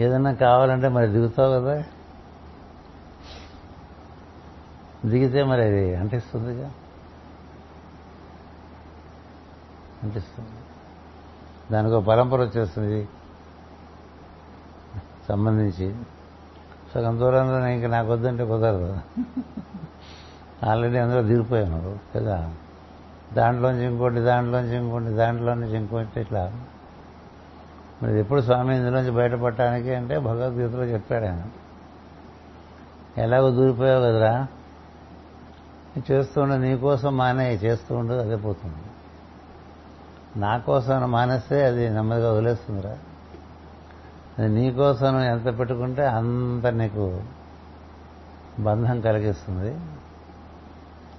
[0.00, 1.84] ఏదన్నా కావాలంటే మరి దిగుతావు కదా?
[5.04, 6.72] దిగితే మరి అది అంటిస్తుందిగా?
[10.02, 10.50] అంటిస్తుంది.
[11.72, 13.08] దానికి ఒక పరంపర వచ్చేస్తుంది.
[15.28, 15.94] సంబంధించి.
[16.94, 19.00] సగం దూరంలో ఇంకా నాకు వద్దంటే కుదరదు.
[20.64, 22.54] ఆల్రెడీ అందులో దిగిపోయాను కదా?
[23.34, 26.52] దాంట్లోంచి ఇంకోటి దాంట్లోంచి ఇంకోటి దాంట్లో నుంచి ఇంకోటి ఇట్లా.
[28.02, 31.42] మరి ఎప్పుడు స్వామి ఇందులోంచి బయటపడటానికి అంటే భగవద్గీతలో చెప్పాడు ఆయన.
[33.18, 34.46] ఎలాగో దూరిపోయావు కదరా?
[36.10, 38.76] చేస్తూ నీకోసం మానే చేస్తూ ఉండదు అదే పోతుంది.
[40.40, 42.98] నా కోసం మానేస్తే అది నెమ్మదిగా వదిలేస్తుందిరా.
[44.38, 47.20] అది నీకోసం ఎంత పెట్టుకుంటే అంత నీకు
[48.60, 49.95] బంధం కలిగిస్తుంది.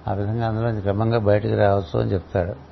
[0.08, 2.68] ఆ విధంగా అందులో క్రమంగా బయటికి రావచ్చు అని చెప్తాడు.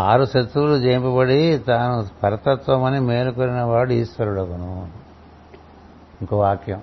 [0.00, 4.88] ఆరు శత్రువులు జయింపబడి తాను పరతత్వం అని మేలుకొనిన వాడు ఈశ్వరుడగును.
[6.20, 6.82] ఇంకో వాక్యం.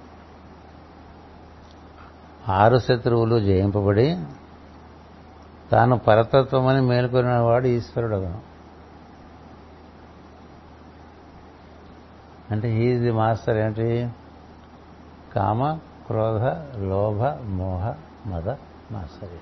[2.49, 4.17] ఆరు శత్రువులు జయింపబడి
[5.71, 8.41] తాను పరతత్వం అని మేలుకొనిన వాడు ఈశ్వరుడగును.
[12.51, 14.09] అంటే ఈజ్ మాస్టర్ ఏంటి?
[15.35, 16.41] కామ క్రోధ
[16.77, 17.93] లోభ మోహ
[18.25, 18.49] మద
[18.91, 19.39] మాత్సర్యం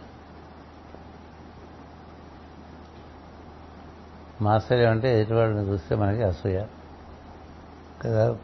[4.41, 6.65] మాత్సర్యం అంటే ఎదుటివాడిని చూస్తే మనకి అసూయ.
[8.01, 8.37] కదా?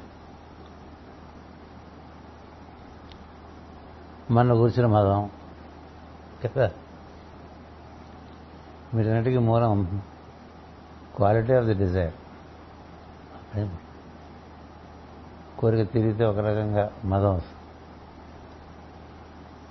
[4.32, 5.30] మన కూర్చున్న మదం.
[6.46, 6.72] కదా?
[8.94, 10.02] వీటన్నిటికీ మూలం
[11.16, 12.14] క్వాలిటీ ఆఫ్ ది డిజైర్.
[15.60, 17.59] కోరిక తిరిగితే ఒక రకంగా మదం వస్తుంది.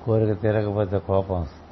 [0.08, 1.62] కోరిక తీరకపోతే కోపం వస్తుంది.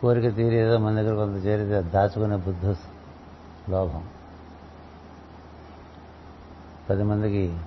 [0.00, 2.96] కోరిక తీరేదో మన దగ్గర కొంత చేరితే దాచుకునే బుద్ధి వస్తుంది.
[3.70, 4.08] లోభం.
[6.90, 7.58] పది మందికి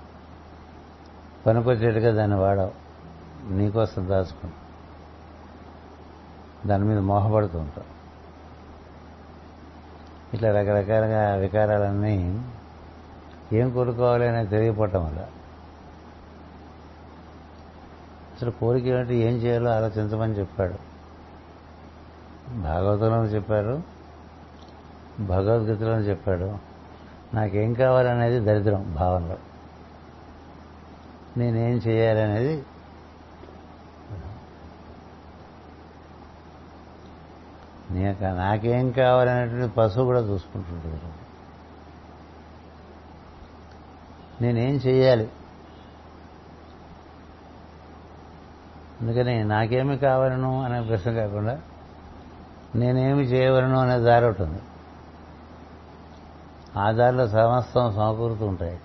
[1.45, 2.71] పనికొచ్చేట్టుగా దాన్ని వాడవు.
[3.51, 4.51] నీకోసం దాచుకుని
[6.67, 7.85] దాని మీద మోహపడుతూ ఉంటాం
[10.33, 12.45] ఇట్లా రకరకాలుగా వికారాలన్నీ
[13.53, 15.27] ఏం కోరుకోవాలి అనేది తెలియపోవటం వల్ల
[18.41, 20.73] అసలు కోరిక ఏమిటి ఏం చేయాలో ఆలోచించమని చెప్పాడు.
[22.57, 23.81] భాగవతంలో చెప్పారు.
[25.19, 26.57] భగవద్గీతలో చెప్పాడు.
[27.33, 29.37] నాకేం కావాలనేది దరిద్రం భావనలో.
[31.37, 32.65] నేనేం చేయాలనేది
[37.91, 41.01] నీక నాకేం కావాలనేటువంటి పశువు కూడా చూసుకుంటుంటుంది.
[44.41, 45.29] నేనేం చేయాలి?
[49.01, 51.61] అందుకని నాకేమి కావాలను అనే ప్రశ్న కాకుండా
[52.75, 54.61] నేనేమి చేయవలను అనే దారి ఒకటి ఉంది.
[56.79, 58.79] ఆ దారిలో సమస్తం సమకూరుతూ ఉంటాయి.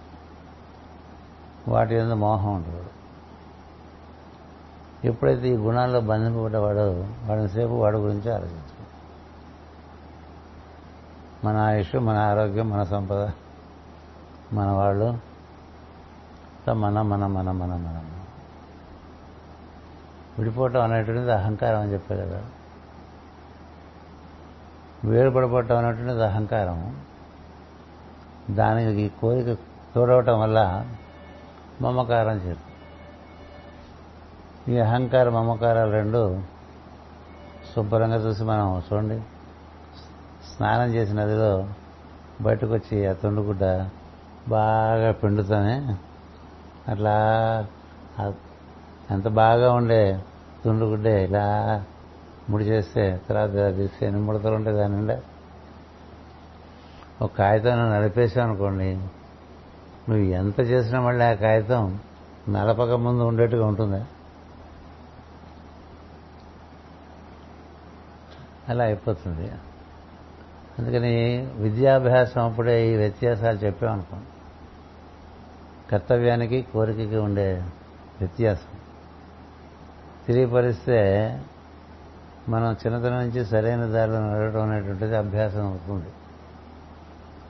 [1.68, 2.82] వాటి మీద మోహం ఉంటుంది
[5.04, 8.86] ఎప్పుడైతే ఈ గుణాల్లో బంధింపబడ్డవాడో వాడిని సేపు వాడి గురించి ఆలోచించు
[11.44, 13.30] మన ఆయుష్ మన ఆరోగ్యం మన సంపద
[14.52, 15.18] మన వాళ్ళు.
[16.70, 18.15] మన మన మన మన మన.
[20.38, 22.42] విడిపోవటం అనేటువంటిది అహంకారం అని చెప్పారు కదా.
[25.04, 26.96] వేరుపడపడటం అనేటువంటిది అహంకారం.
[28.50, 29.56] దానికి ఈ కోరిక
[29.94, 30.84] తోడవటం వల్ల
[31.80, 32.64] మమకారం చేరు
[34.72, 36.40] ఈ అహంకార మమకారాలు రెండు
[37.74, 39.20] శుభ్రంగా చూసి మనం చూడండి.
[40.50, 41.68] స్నానం చేసిన నదిలో
[42.40, 43.88] బయటకు వచ్చి ఆ తొండుగుడ్డ
[44.48, 45.96] బాగా పిండుతానే
[46.88, 47.14] అట్లా
[49.10, 50.22] ఎంత బాగా ఉండే
[50.64, 51.84] తుండు గుడ్డే ఇలా
[52.50, 55.22] ముడి చేస్తే తర్వాత తీస్తే ఎన్ని ముడతలు ఉంటాయి దాని నిండా?
[57.22, 58.94] ఒక కాగితం నడిపేసావు అనుకోండి
[60.08, 61.98] నువ్వు ఎంత చేసినా మళ్ళీ ఆ కాగితం
[62.48, 64.06] నలపక ముందు ఉండేట్టుగా ఉంటుందా?
[68.68, 69.50] అలా అయిపోతుంది.
[70.78, 74.16] అందుకని విద్యాభ్యాసం అప్పుడే ఈ వ్యత్యాసాలు చెప్పామనుకో
[75.90, 77.64] కర్తవ్యానికి కోరికకి ఉండే
[78.20, 78.76] వ్యత్యాసం.
[80.28, 81.00] తెలియపరిస్తే
[82.48, 86.10] మనం చిన్నతనం నుంచి సరైన దారిలో నడవడం అనేటువంటిది అభ్యాసం అవుతుంది.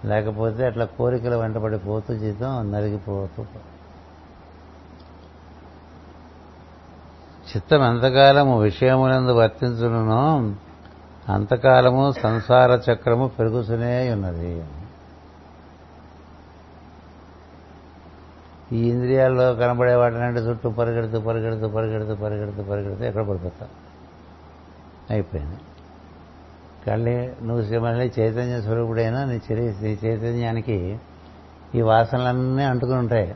[0.08, 3.44] లేకపోతే అట్లా కోరికల వెంటబడి పోతూ జీతం నలిగిపోతూ
[7.48, 10.54] చిత్తం ఎంతకాలము విషయములందు వర్తించును
[11.32, 14.64] అంతకాలము సంసార చక్రము పెరుగుతూనే ఉన్నది.
[18.72, 23.68] ఈ ఇంద్రియాల్లో కనబడే వాటినంటే చుట్టూ పరిగెడుతూ పరిగెడుతూ పరిగెడుతూ పరిగెడుతూ పరిగెడుతూ ఎక్కడ పడిపోతాం
[25.10, 25.56] అయిపోయింది.
[26.86, 30.98] కళ్ళి నువ్వు మళ్ళీ చైతన్య స్వరూపుడైనా నీ చరి నీ చైతన్యానికి
[31.74, 33.34] ఈ వాసనలన్నీ అంటుకుని ఉంటాయి.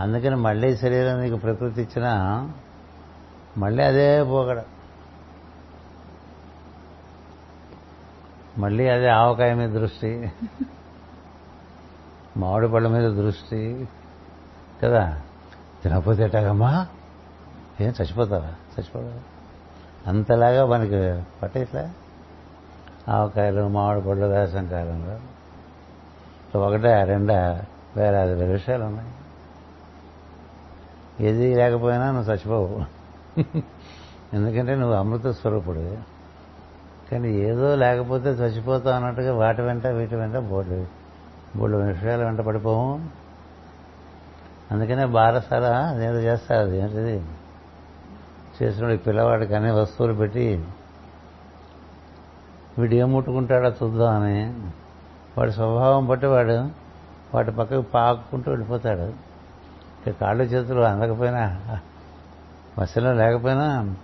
[0.00, 2.12] అందుకని మళ్ళీ శరీరం నీకు ప్రకృతి ఇచ్చినా
[3.58, 4.62] మళ్ళీ అదే పోగడ.
[8.58, 10.32] మళ్ళీ అదే ఆవకాయ మీద దృష్టి.
[12.36, 13.88] మామిడి పళ్ళ మీద దృష్టి
[14.84, 15.20] కదా?
[15.82, 16.86] తినకపోతే ఎట్టాగమ్మా
[17.80, 18.46] ఏం చచ్చిపోతావా?
[18.46, 19.18] చచ్చిపోతావా?
[20.06, 21.90] అంతలాగా మనకి పట్టేట్లా?
[23.08, 25.20] ఆవకాయలు మామిడి పళ్ళు వేసం కాలంలో
[26.60, 27.64] ఒకటే రెండా
[27.96, 29.10] వేరే అది విషయాలు ఉన్నాయి.
[31.26, 32.84] ఏది లేకపోయినా నువ్వు చచ్చిపోవు.
[34.34, 35.98] ఎందుకంటే నువ్వు అమృత స్వరూపుడు.
[37.12, 41.01] కానీ ఏదో లేకపోతే చచ్చిపోతావు అన్నట్టుగా వాటి వెంట వీటి వెంట బోర్డు.
[41.56, 43.00] బోళ్ళు విషయాల వెంట పడిపోవు
[44.70, 47.22] అందుకనే బారసాల నేను చేస్తారు అది ఏంటిది
[48.62, 50.64] చేసినప్పుడు ఈ పిల్లవాడికి అనే వస్తువులు పెట్టి
[52.78, 54.54] వీడు ఏం ముట్టుకుంటాడో చూద్దామని.
[55.38, 56.68] వాడి స్వభావం బట్టి వాడు
[57.34, 59.12] వాటి పక్కకు పాక్కుంటూ వెళ్ళిపోతాడు.
[60.06, 61.60] ఇక కాళ్ళు చేతులు అందకపోయినా
[62.78, 63.96] మసలో లేకపోయినా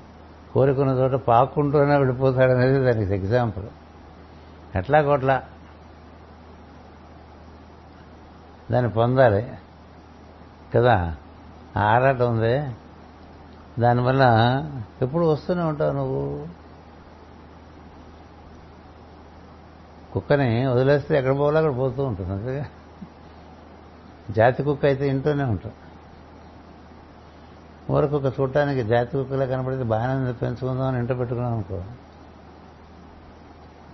[0.54, 3.66] కోరుకున్న చోట పాక్కుంటూనే వెళ్ళిపోతాడనేది దానికి ఎగ్జాంపుల్.
[4.76, 5.42] ఎట్లా కొట్లా?
[8.70, 9.58] దాన్ని పొందాలి.
[10.74, 11.16] కదా?
[11.76, 12.76] ఆరాట ఉంది.
[13.80, 14.22] దానివల్ల
[15.02, 16.48] ఎప్పుడు వస్తూనే ఉంటావు నువ్వు.
[20.12, 22.66] కుక్కని వదిలేస్తే ఎక్కడ పోవాలో అక్కడ పోతూ ఉంటుంది అంతేగా
[24.30, 25.72] జాతి కుక్క అయితే ఇంట్లోనే ఉంటాం.
[27.90, 31.82] ఊరకు ఒక చూడటానికి జాతి కుక్కలా కనపడితే బాగానే పెంచుకుందాం అని ఇంట పెట్టుకున్నాం అనుకో.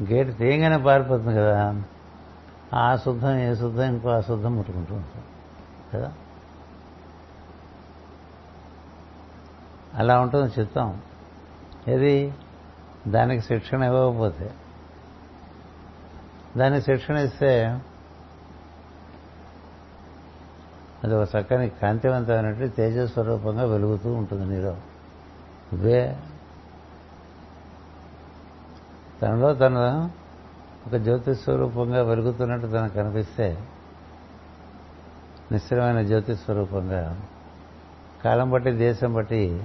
[0.03, 1.83] గేటు తీయగానే పారిపోతుంది కదా.
[2.75, 5.23] ఆ శుద్ధం ఏ శుద్ధం ఇంకో ఆ శుద్ధం ముట్టుకుంటూ ఉంటాం.
[5.95, 6.13] కదా?
[9.95, 11.03] అలా ఉంటుంది చిత్తం
[11.89, 12.35] ఏది?
[13.09, 14.55] దానికి శిక్షణ ఇవ్వకపోతే.
[16.57, 17.81] దానికి శిక్షణ ఇస్తే
[21.05, 24.77] అది ఒక చక్కని కాంతివంతమైనట్టు తేజస్వరూపంగా వెలుగుతూ ఉంటుంది నీలో.
[25.73, 26.19] ఇవే.
[29.23, 30.11] తనలో తన
[30.87, 33.67] ఒక జ్యోతిస్వరూపంగా వెలుగుతున్నట్టు తనకు కనిపిస్తే
[35.53, 37.21] నిశ్చలమైన జ్యోతిస్వరూపంగా
[38.25, 39.65] కాలం బట్టి దేశం బట్టి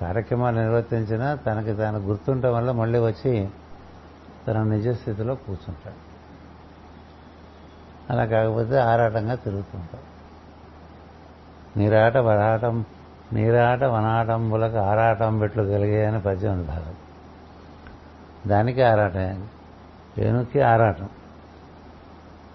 [0.00, 3.48] కార్యక్రమాలు నిర్వర్తించినా తనకి తాను గుర్తుండటం వల్ల మళ్ళీ వచ్చి
[4.48, 6.14] తన నిజ స్థితిలో కూర్చుంటాడు.
[8.12, 10.14] అలా కాకపోతే ఆరాటంగా తిరుగుతుంటాడు.
[11.78, 12.84] నీరాట వరాటం
[13.32, 16.94] నీరాట వనాటంబులకు ఆరాటం పెట్లు కలిగాయని పద్యం ఉంది భాగం
[18.46, 19.48] దానికి ఆరాటం.
[20.18, 21.08] ఏనుక్కి ఆరాటం.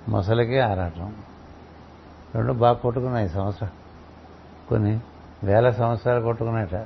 [0.09, 1.15] మొసలికి ఆరాటం.
[2.35, 3.69] రెండు బాగా కొట్టుకున్నాయి సంవత్సరం.
[4.69, 4.99] కొన్ని
[5.43, 6.85] వేల సంవత్సరాలు కొట్టుకున్నాయట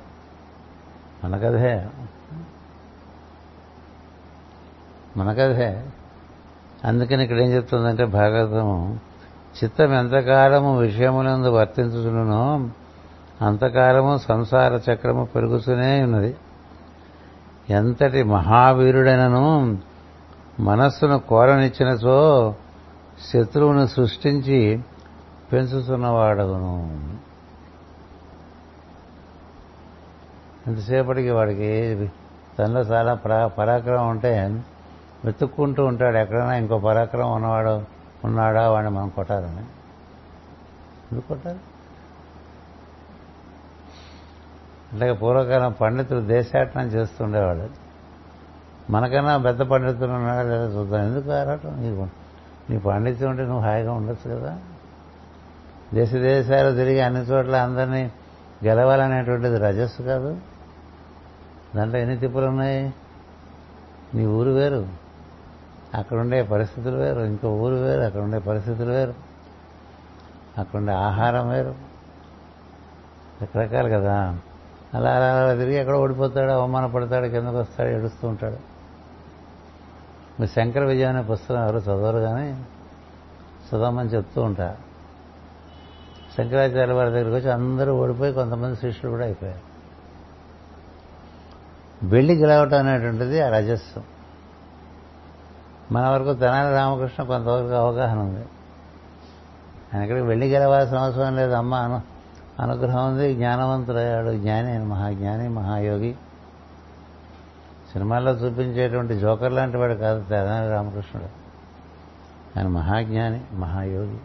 [5.18, 5.86] మన కథే.
[6.86, 9.00] అందుకని ఇక్కడ ఏం చెప్తుందంటే భాగవతము
[9.64, 12.72] చిత్తం ఎంతకాలము విషయములందు వర్తించుచును
[13.42, 16.36] అంతకాలము సంసార చక్రము పెరుగుతూనే ఉన్నది.
[17.70, 19.78] ఎంతటి మహావీరుడైనను
[20.60, 22.56] మనస్సును కోరనిచ్చినచో
[23.34, 24.84] శత్రువును సృష్టించి
[25.54, 26.99] పెంచుతున్నవాడగును.
[30.68, 32.12] ఇంతసేపటికి వాడికి
[32.60, 34.64] తనలో చాలా పరా పరాక్రమం ఉంటే
[35.26, 36.18] వెతుక్కుంటూ ఉంటాడు.
[36.18, 37.82] ఎక్కడైనా ఇంకో పరాక్రమం ఉన్నవాడు
[38.26, 39.66] ఉన్నాడా వాడిని మనం కొట్టాలని.
[41.12, 41.60] ఎందుకు కొట్టాలి?
[44.93, 47.83] అలాగే పూర్వకాలం పండితులు దేశాటనం చేస్తుండేవాడు.
[48.90, 51.06] మనకన్నా పెద్ద పండితులు ఉన్నాడా లేదా చూద్దాం.
[51.06, 51.82] ఎందుకు ఆరాటం?
[51.82, 52.08] నీకు
[52.70, 54.60] నీ పాండిత్యం ఉంటే నువ్వు హాయిగా ఉండొచ్చు కదా.
[55.94, 58.12] దేశ దేశాలు తిరిగి అన్ని చోట్ల అందరినీ
[58.66, 60.38] గెలవాలనేటువంటిది రజస్సు కాదు.
[61.76, 62.94] దాంట్లో ఎన్ని తిప్పులు ఉన్నాయి?
[64.14, 64.88] నీ ఊరు వేరు.
[65.94, 67.20] అక్కడుండే పరిస్థితులు వేరు.
[67.20, 68.02] ఇంకో ఊరు వేరు.
[68.02, 69.14] అక్కడ ఉండే పరిస్థితులు వేరు.
[70.58, 71.76] అక్కడుండే ఆహారం వేరు.
[73.42, 74.38] రకరకాలు కదా.
[74.94, 78.73] అలా అలా అలా తిరిగి ఎక్కడ ఓడిపోతాడు అవమాన పడతాడు కిందకు వస్తాడు ఏడుస్తూ ఉంటాడు.
[80.40, 82.66] మీరు శంకర విజయం అనే పుస్తకం ఎవరు చదవరు కానీ
[83.70, 84.76] చదవమని చెప్తూ ఉంటా
[86.38, 89.74] శంకరాచార్య వారి దగ్గరికి వచ్చి అందరూ ఓడిపోయి కొంతమంది శిష్యులు కూడా అయిపోయారు.
[92.08, 94.04] వెళ్ళి గెలవటం అనేటువంటిది ఆ రజస్సు
[95.92, 98.46] మన వరకు తెనాలి రామకృష్ణ కొంతవరకు అవగాహన ఉంది.
[99.96, 101.52] ఆయనక్కడికి వెళ్ళి గెలవాల్సిన అవసరం లేదు.
[101.52, 102.02] అమ్మ అను
[102.60, 103.34] అనుగ్రహం ఉంది.
[103.34, 104.38] జ్ఞానవంతుడయ్యాడు.
[104.38, 106.16] జ్ఞాని మహాజ్ఞాని మహాయోగి.
[107.94, 111.30] సినిమాల్లో చూపించేటువంటి జోకర్ లాంటి వాడు కాదు తెలంగాణ రామకృష్ణుడు.
[112.58, 114.18] ఆయన మహాజ్ఞాని మహాయోగి.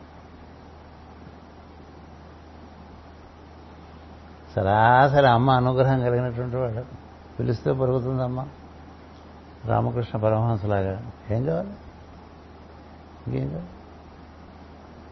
[4.56, 6.84] సరాసరి అమ్మ అనుగ్రహం కలిగినటువంటి వాడు.
[7.38, 8.46] పిలిస్తే పరుగుతుందమ్మా.
[9.66, 11.70] రామకృష్ణ పరమహంసలాగా ఏం కావాలి?
[13.26, 13.68] ఇంకేం కావాలి?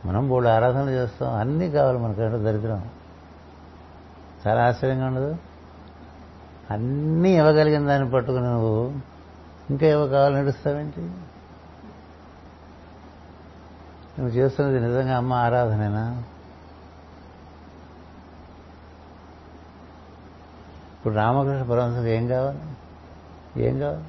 [0.05, 1.35] మనం మూడు ఆరాధనలు చేస్తాం.
[1.35, 2.91] అన్నీ కావాలి మనకంటే దరిద్రం.
[4.47, 5.37] చాలా ఆశ్చర్యంగా ఉండదు?
[6.71, 8.93] అన్నీ ఇవ్వగలిగిన దాన్ని పట్టుకుని నువ్వు
[9.71, 11.01] ఇంకా ఇవ్వ కావాలని నడుస్తావేంటి?
[14.19, 16.23] నువ్వు చేస్తున్నది నిజంగా అమ్మ ఆరాధనేనా?
[20.95, 22.61] ఇప్పుడు రామకృష్ణ పరమహంసకి ఏం కావాలి?
[23.63, 24.05] ఏం కావాలి?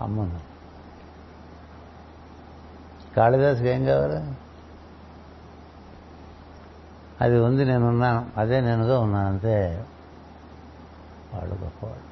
[0.00, 0.40] అమ్మ
[3.16, 4.34] కాళిదాసుకి ఏం కావాలి?
[7.20, 8.30] అది ఉంది నేనున్నాను.
[8.36, 9.84] అదే నేనుగా ఉన్నాను అంతే.
[11.38, 12.06] వాడు గొప్పవాడు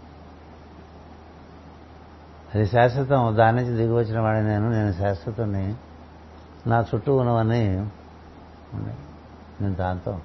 [2.54, 3.36] అది శాశ్వతం.
[3.36, 5.74] దాని నుంచి దిగి వచ్చిన వాడిని నేను నేను శాశ్వతాన్ని
[6.66, 7.62] నా చుట్టూ ఉన్నవన్నీ
[9.60, 10.20] నేను దాంతో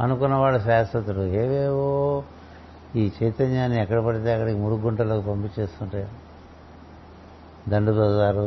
[0.00, 1.20] అనుకున్నవాడు శాశ్వతుడు.
[1.20, 2.22] ఏవేవో
[2.96, 6.08] ఈ చైతన్యాన్ని ఎక్కడ పడితే అక్కడికి మురుగుంటలోకి పంపించేస్తుంటాయి
[7.68, 8.46] దండు బజారు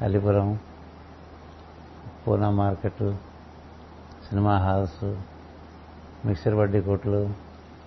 [0.00, 0.58] Alipuram
[2.26, 3.04] Poona market
[4.28, 5.04] cinema halls
[6.24, 7.30] mixture బడ్డీ కొట్లు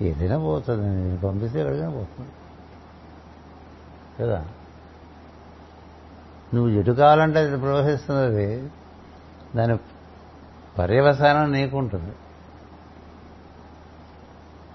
[0.01, 0.87] ఏదైనా పోతుంది.
[0.87, 2.29] నేను పంపిస్తే ఎక్కడికైనా పోతుంది.
[4.19, 4.45] కదా?
[6.53, 8.69] నువ్వు ఎటు కావాలంటే అది ప్రవహిస్తున్నది
[9.55, 9.77] దాని
[10.79, 12.13] పర్యవసానం నీకుంటుంది.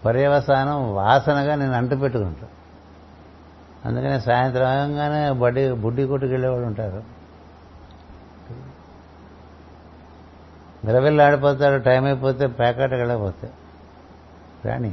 [0.05, 2.47] పర్యవసానం వాసనగా నేను అంటు పెట్టుకుంటా.
[3.85, 7.20] అందుకనే సాయంత్రం ఆగంగానే బడ్డీ బుడ్డి కొట్టుకెళ్ళేవాళ్ళు ఉంటారు.
[10.85, 13.51] విలవిల్లు ఆడిపోతాడు టైం అయిపోతే ప్యాకెట్ వెళ్ళకపోతే.
[14.65, 14.91] రాణి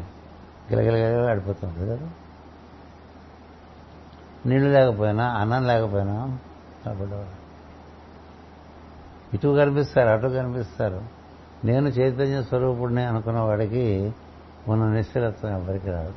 [0.72, 2.10] గిలగిలగిలగా ఆడిపోతూ ఉంటుంది కదా.
[4.46, 6.40] నీళ్ళు లేకపోయినా అన్నం లేకపోయినా
[6.88, 7.48] ఆడపడ్డవాడు
[9.34, 11.02] ఇటు కనిపిస్తారు అటు కనిపిస్తారు.
[11.66, 14.14] నేను చైతన్య స్వరూపుడిని అనుకున్న వాడికి
[14.68, 16.14] ఉన్న నిశ్చలత్వం ఎవరికి రాదు.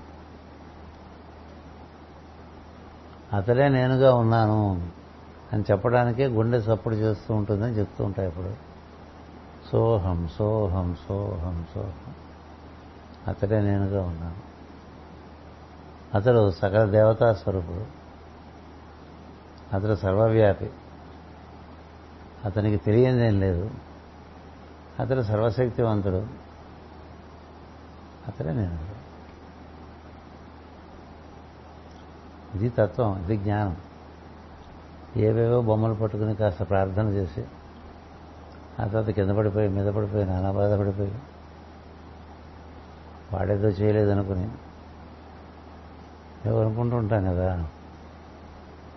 [3.36, 4.90] అతడే నేనుగా ఉన్నాను
[5.52, 8.69] అని చెప్పడానికే గుండె చప్పుడు చేస్తూ ఉంటుందని చెప్తూ ఉంటాయి ఇప్పుడు.
[9.72, 12.14] సోహం సోహం సోహం సోహం.
[13.28, 14.34] అతడే నేనుగా ఉన్నాను.
[16.16, 17.86] అతడు సకల దేవతా స్వరూపుడు.
[19.76, 20.70] అతడు సర్వవ్యాపి.
[22.44, 23.70] అతనికి తెలియదేం లేదు.
[25.00, 26.26] అతడు సర్వశక్తివంతుడు.
[28.28, 28.78] అతడే నేను
[32.56, 33.76] ఇది తత్వం ఇది జ్ఞానం.
[35.16, 37.44] ఏవేవో బొమ్మలు పట్టుకుని కాస్త ప్రార్థన చేసి
[38.80, 41.14] ఆ తర్వాత కింద పడిపోయి మీద పడిపోయి నానా బాధపడిపోయి.
[43.32, 44.48] వాడేదో చేయలేదనుకుని.
[46.46, 47.66] ఏవో అనుకుంటూ ఉంటాం కదా.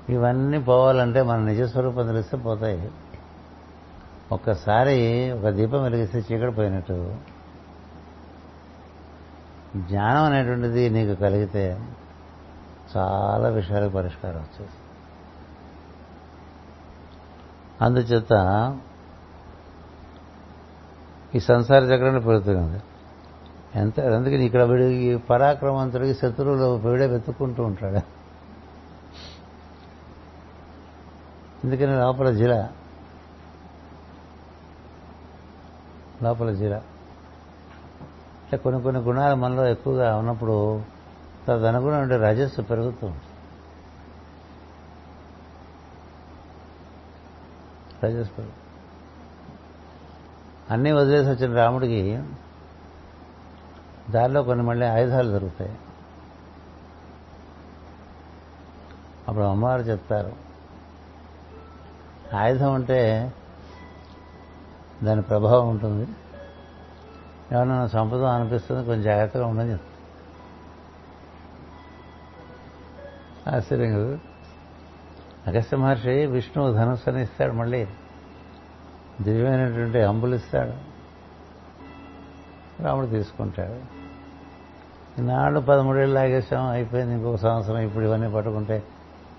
[0.09, 2.91] ఇవన్నీ పోవాలంటే మన నిజస్వరూపం తెలిస్తే పోతాయి.
[4.31, 7.15] ఒక్కసారి ఒక దీపం వెలిగిస్తే చీకటి పోయినట్టు.
[9.77, 11.79] జ్ఞానం అనేటువంటిది నీకు కలిగితే
[12.97, 14.69] చాలా విషయాలకు పరిష్కారం వచ్చేస్తుంది
[17.81, 18.33] అందుచేత
[21.35, 22.81] ఈ సంసార చక్రాన్ని పెరుగుతుంది
[23.75, 27.97] ఎంత అందుకని ఇక్కడ వీడు ఈ పరాక్రమంతుడికి శత్రువులు వీడే వెతుక్కుంటూ ఉంటాడు.
[31.63, 32.69] ఎందుకని లోపల జిల?
[36.23, 36.73] లోపల జిల.
[38.43, 40.83] అంటే కొన్ని కొన్ని గుణాలు మనలో ఎక్కువగా ఉన్నప్పుడు
[41.47, 43.23] తదనుగుణమైన రజస్సు పెరుగుతూ ఉంటుంది.
[48.05, 48.72] రజస్సు పెరుగుతుంది.
[50.73, 52.23] అన్నీ వదిలేసి వచ్చిన రాముడికి
[54.09, 55.75] దారిలో కొన్ని మళ్ళీ ఆయుధాలు దొరుకుతాయి.
[59.27, 60.33] అప్పుడు అమ్మవారు చెప్తారు
[62.35, 63.33] ఆయుధం అంటే
[65.03, 66.07] దాని ప్రభావం ఉంటుంది.
[67.55, 69.93] ఏమన్నా సంపద అనిపిస్తుంది కొంచెం జాగ్రత్తగా ఉండని చెప్తారు.
[73.55, 74.19] ఆశ్చర్యం కదా
[75.47, 77.87] అగస్త్య మహర్షి విష్ణువు ధనుస్సుని ఇస్తాడు మళ్ళీ.
[79.21, 80.93] దివ్యమైనటువంటి అంబులిస్తాడు
[82.83, 84.03] రాముడు తీసుకుంటాడు.
[85.21, 88.83] ఈనాడు పదమూడేళ్ళు లాగేశాం అయిపోయింది ఇంకొక సంవత్సరం ఇప్పుడు ఇవన్నీ పట్టుకుంటే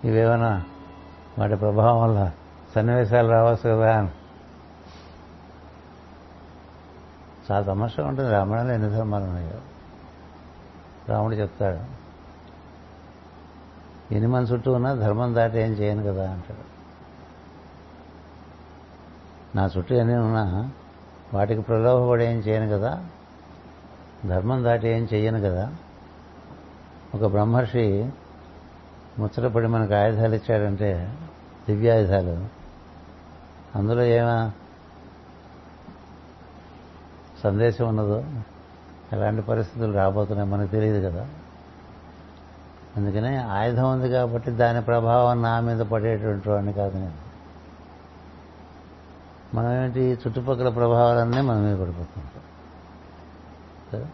[0.05, 0.65] ఇవేమైనా
[1.39, 2.33] వాటి ప్రభావం వల్ల
[2.75, 4.09] సన్నివేశాలు రావచ్చు కదా అని.
[7.53, 9.61] చాలా తమాషగా ఉంటుంది రామాయణంలో ఎన్ని ధర్మాలు ఉన్నాయో.
[11.09, 12.05] రాముడు చెప్తాడు
[14.15, 16.74] ఎన్ని మన చుట్టూ ఉన్నా ధర్మం దాటి ఏం చేయను కదా అంటాడు.
[19.55, 20.71] నా చుట్టూ ఎన్ని ఉన్నా
[21.35, 23.05] వాటికి ప్రలోభపడి ఏం చేయను కదా?
[24.27, 25.73] ధర్మం దాటి ఏం చెయ్యను కదా?
[27.15, 28.11] ఒక బ్రహ్మర్షి
[29.19, 31.15] ముచ్చటపడి మనకు ఆయుధాలు ఇచ్చాడంటే
[31.69, 32.47] దివ్యాయుధాలు.
[33.79, 34.53] అందులో ఏమా
[37.43, 38.25] సందేశం ఉన్నదో?
[39.13, 41.29] ఎలాంటి పరిస్థితులు రాబోతున్నాయి మనకు తెలియదు కదా.
[42.97, 47.24] అందుకనే ఆయుధం ఉంది కాబట్టి దాని ప్రభావం నా మీద పడేటువంటి వాడిని కాదు నేను.
[49.55, 54.11] మనం ఏంటి చుట్టుపక్కల ప్రభావాలన్నీ మన మీద పడిపోతుంటాం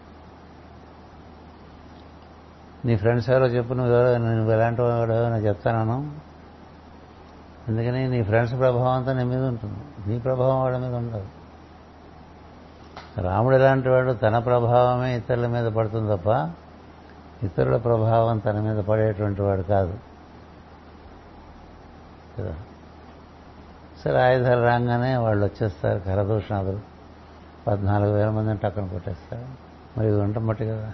[2.85, 6.11] నీ ఫ్రెండ్స్ ఎవరో చెప్పు నువ్వు ఎవరో నువ్వు ఎలాంటి వాడో నేను చెప్తాను
[7.69, 9.79] అందుకని నీ ఫ్రెండ్స్ ప్రభావం అంతా నీ మీద ఉంటుంది.
[10.07, 11.27] నీ ప్రభావం వాడి మీద ఉండదు.
[13.21, 16.51] రాముడు ఎలాంటి వాడు తన ప్రభావమే ఇతరుల మీద పడుతుంది తప్ప
[17.45, 19.99] ఇతరుల ప్రభావం తన మీద పడేటువంటి వాడు కాదు.
[22.39, 22.55] కదా
[24.05, 26.81] సరే ఆయుధాలు రాగానే వాళ్ళు వచ్చేస్తారు కరదూషణాదులు.
[27.67, 29.45] పద్నాలుగు వేల మందిని టక్కన కొట్టేస్తారు.
[29.99, 30.93] మరి ఇది మట్టి కదా.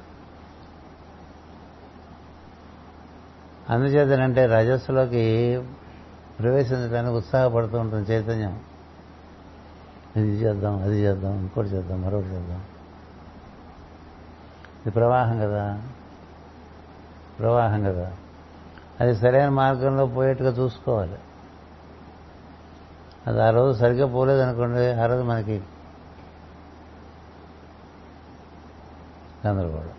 [3.70, 5.62] అందుచేతనంటే రజస్సులోకి
[6.40, 8.60] ప్రవేశించడానికి ఉత్సాహపడుతూ ఉంటుంది చైతన్యం.
[10.16, 12.58] ఇది చేద్దాం అది చేద్దాం ఇంకోటి చేద్దాం మరొకటి చేద్దాం.
[14.82, 15.82] ఇది ప్రవాహం కదా.
[17.38, 18.12] ప్రవాహం కదా.
[19.00, 21.18] అది సరైన మార్గంలో పోయేట్టుగా చూసుకోవాలి.
[23.26, 25.62] అది ఆ రోజు సరిగ్గా పోలేదనుకోండి ఆ రోజు మనకి
[29.46, 29.90] గందరగోళం.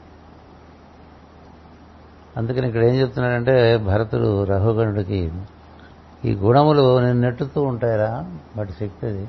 [2.38, 5.32] అందుకని ఇక్కడ ఏం చెప్తున్నాడంటే భరతుడు రఘుగణుడికి
[6.26, 9.28] ఈ గుణములు నేను నెట్టుతూ ఉంటాయిరా వాటి శక్తి అది.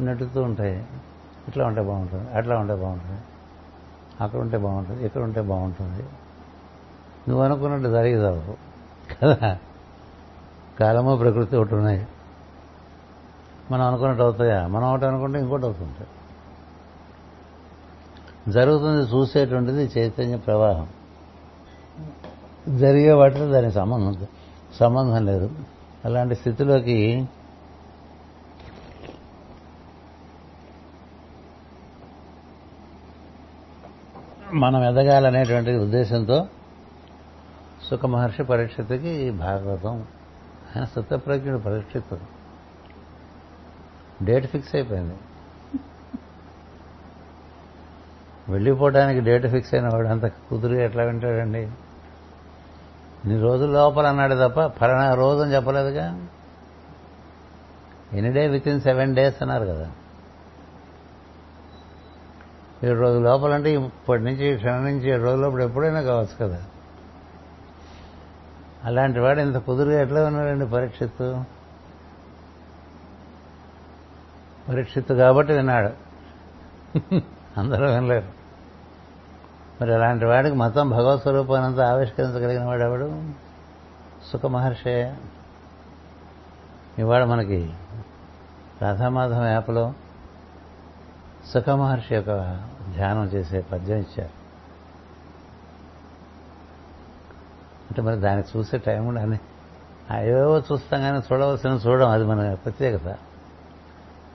[0.00, 0.86] నెట్టుతూ ఉంటాయి.
[1.48, 3.20] ఇట్లా ఉంటే బాగుంటుంది అట్లా ఉంటే బాగుంటుంది
[4.20, 6.02] అక్కడ ఉంటే బాగుంటుంది ఇక్కడ ఉంటే బాగుంటుంది.
[7.28, 8.56] నువ్వు అనుకున్నట్టు జరిగేదావు
[9.14, 9.58] కదా?
[10.80, 12.06] కాలము ప్రకృతి ఒకటి ఉన్నాయి.
[13.70, 14.66] మనం అనుకున్నట్టు అవుతాయా?
[14.66, 16.06] మనం ఒకటి అనుకుంటే ఇంకోటి అవుతుంది
[18.52, 20.88] జరుగుతుంది చూసేటువంటిది చైతన్య ప్రవాహం.
[22.78, 24.26] జరిగే వాటితో దానికి సంబంధం
[24.80, 25.50] సంబంధం లేదు.
[26.04, 27.28] అలాంటి స్థితిలోకి
[34.52, 36.46] మనం ఎదగాలనేటువంటి ఉద్దేశంతో
[37.90, 38.42] సుఖ మహర్షి
[39.30, 40.04] భాగవతం
[40.76, 42.40] ఆయన సుతప్రజ్ఞుడు పరీక్షితుడు
[44.24, 45.14] డేట్ ఫిక్స్ అయిపోయింది.
[48.48, 51.62] వెళ్ళిపోవడానికి డేట్ ఫిక్స్ అయిన వాడు అంత కుదురుగా ఎట్లా వింటాడండి?
[53.24, 56.26] ఇన్ని రోజుల లోపల అన్నాడు తప్ప ఫలానా రోజు అని చెప్పలేదుగా?
[58.12, 59.90] Any day within seven days అన్నారు కదా.
[62.84, 66.64] ఏడు రోజుల లోపలంటే ఇప్పటి నుంచి క్షణం నుంచి ఏడు రోజుల లోపల ఎప్పుడైనా కావచ్చు కదా.
[68.84, 71.44] అలాంటి వాడు ఇంత కుదురుగా ఎట్లా ఉన్నాడండి పరీక్షిత్తు?
[74.68, 75.90] పరీక్షిత్తు కాబట్టి విన్నాడు.
[77.60, 78.28] అందరూ వినలేరు.
[79.80, 83.22] మరి అలాంటి వాడికి మొత్తం భగవత్ స్వరూపానంతా ఆవిష్కరించగలిగిన వాడు ఎవడు
[84.32, 85.16] సుఖ మహర్షే.
[86.98, 87.72] ఇవాళ మనకి
[88.82, 89.94] రాధామాధవ యాప్లో
[91.54, 92.34] సుఖ మహర్షి యొక్క
[92.94, 94.39] ధ్యానం చేసే పద్యం ఇచ్చారు.
[97.90, 99.38] అంటే మరి దాన్ని చూసే టైం కూడా అని
[100.72, 103.16] చూస్తాం కానీ చూడవలసిన చూడడం అది మన ప్రత్యేకత.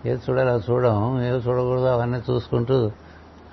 [0.05, 2.91] ఏది చూడాలో అది చూడడం ఏది చూడకూడదు అవన్నీ చూసుకుంటూ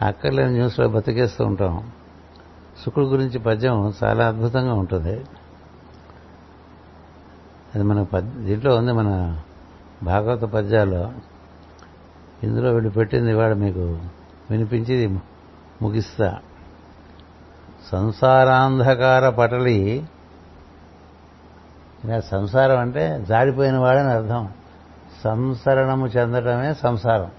[0.03, 1.91] అక్కర్లేని న్యూస్లో బతికేస్తూ ఉంటాం.
[2.85, 5.25] శుకుడు గురించి పద్యం చాలా అద్భుతంగా ఉంటుంది.
[7.75, 9.41] అది మన పద్ దీంట్లో ఉంది మన
[10.03, 11.13] భాగవత పద్యాల్లో.
[12.43, 13.99] ఇందులో వీళ్ళు పెట్టింది వాడు మీకు
[14.51, 15.19] వినిపించి
[15.83, 16.39] ముగిస్తా.
[17.91, 20.07] సంసారాంధకార పటలి
[22.19, 24.49] సంసారం అంటే జారిపోయిన వాడని అర్థం.
[25.25, 27.31] సంసరణము చెందటమే సంసారం.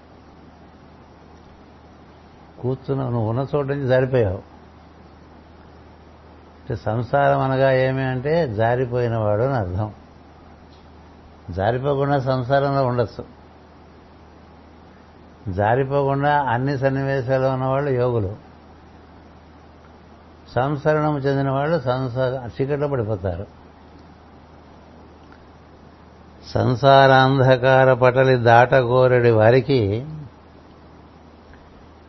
[2.60, 4.54] కూర్చున్నావు నువ్వు ఉన్న చోట నుంచి జారిపోయావు.
[6.60, 9.92] అంటే సంసారం అనగా ఏమి అంటే జారిపోయినవాడు అని అర్థం.
[11.50, 13.24] జారిపోకుండా సంసారంలో ఉండొచ్చు.
[15.52, 18.43] జారిపోకుండా అన్ని సన్నివేశాలు ఉన్నవాళ్ళు యోగులు.
[20.54, 23.46] సంసరణము చెందిన వాళ్ళు సంసార చీకట్లో పడిపోతారు.
[26.54, 30.06] సంసారాంధకార పటలి దాటగోరడి వారికి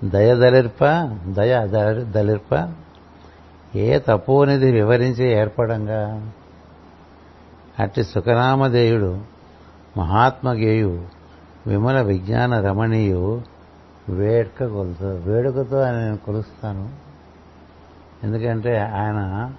[0.04, 0.86] దయ దలిర్ప
[1.28, 1.68] దయ
[2.04, 2.74] దలిర్ప
[3.76, 6.32] ఏ తపోనిది వివరించి ఏర్పడంగా?
[7.80, 9.20] అట్టి సుఖరామదేయుడు
[9.98, 11.06] మహాత్మగేయు
[11.68, 13.42] విమల విజ్ఞాన రమణీయు
[14.10, 14.64] వేడుక
[15.04, 17.05] వేడుకతో ఆయన నేను కొలుస్తాను.
[18.24, 19.52] ఎందుకంటే ఆయన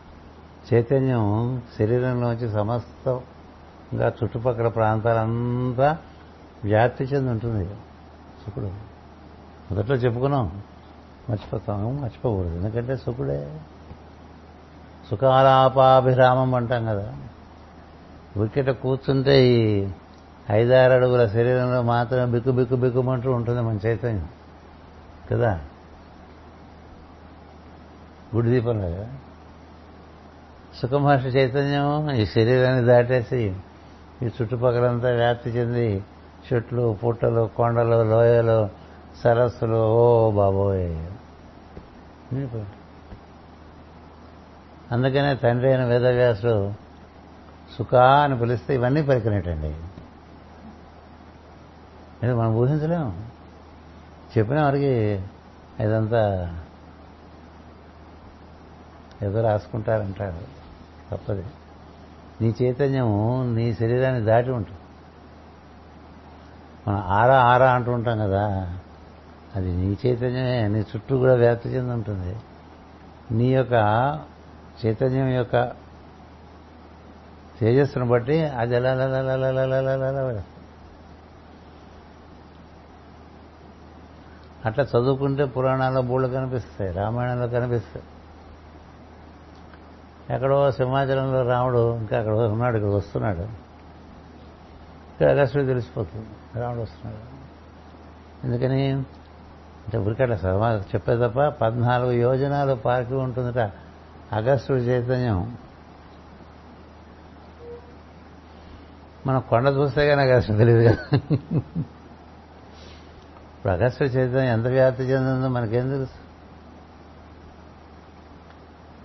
[0.75, 5.99] చైతన్యం శరీరంలోంచి సమస్తంగా చుట్టుపక్కల ప్రాంతాలంతా
[6.65, 7.75] వ్యాప్తి చెంది ఉంటుంది.
[8.47, 8.67] శుకుడు.
[9.71, 10.63] మొదట్లో చెప్పుకున్నాం.
[11.31, 11.97] మర్చిపోతాం.
[11.97, 12.55] మర్చిపోకూడదు.
[12.57, 13.61] ఎందుకంటే సుఖుడే
[15.11, 17.15] సుఖాలాపాభిరామం అంటాం కదా.
[18.37, 19.89] వికెట కూర్చుంటే ఈ
[20.51, 24.29] ఐదారు అడుగుల శరీరంలో మాత్రమే బిక్కు బిక్కు బిక్కుమంటూ ఉంటుంది మన చైతన్యం.
[25.31, 25.61] కదా?
[28.35, 29.15] గుడి దీపంలాగా
[30.83, 33.57] సుఖమహర్షి చైతన్యం ఈ శరీరాన్ని దాటేసి
[34.23, 36.05] ఈ చుట్టుపక్కలంతా వ్యాప్తి చెంది
[36.47, 38.69] చెట్లు పుట్టలు కొండలు లోయలు
[39.25, 40.97] సరస్సులు ఓ బాబోయ్.
[44.93, 46.73] అందుకనే తండ్రి అయిన వేదవ్యాసుడు
[47.79, 49.75] సుఖా అని పిలిస్తే ఇవన్నీ పరికినట్టండి
[52.23, 53.25] ఇది మనం ఊహించలేము.
[54.39, 55.23] చెప్పిన వారికి
[55.81, 56.23] ఇదంతా
[59.23, 60.67] ఏదో రాసుకుంటారంటారు.
[61.11, 61.45] తప్పది.
[62.41, 64.79] నీ చైతన్యము నీ శరీరాన్ని దాటి ఉంటుంది.
[66.89, 68.79] మనం ఆరా ఆరా అంటూ ఉంటాం కదా
[69.55, 72.37] అది నీ చైతన్యమే నీ చుట్టూ కూడా వ్యాప్తి చెంది ఉంటుంది.
[73.31, 73.73] నీ యొక్క
[74.87, 75.73] చైతన్యం యొక్క
[77.61, 78.91] తేజస్సును బట్టి అది అలా
[84.67, 88.05] అట్లా చదువుకుంటే పురాణాల్లో బూళ్ళు కనిపిస్తాయి రామాయణంలో కనిపిస్తాయి.
[90.31, 93.41] ఎక్కడో సింహాచలంలో రాముడు ఇంకా అక్కడ ఉన్నాడు ఇక్కడ వస్తున్నాడు.
[95.13, 97.37] ఇక్కడ అగస్టుడు తెలిసిపోతుంది రాముడు వస్తున్నాడు.
[98.47, 98.93] ఎందుకని?
[99.87, 100.63] అంటే ఉరికట్ల సభ
[100.95, 103.59] చెప్పే తప్ప పద్నాలుగు యోజనాలు పార్కి ఉంటుందట.
[104.33, 105.57] అగస్టుడి చైతన్యం.
[109.27, 111.19] మనం కొండ చూస్తే కానీ అగస్టు తెలియదు కదా.
[113.55, 116.27] ఇప్పుడు అగస్టు చైతన్యం ఎంత వ్యాప్తి చెందిందో మనకేం తెలుసు?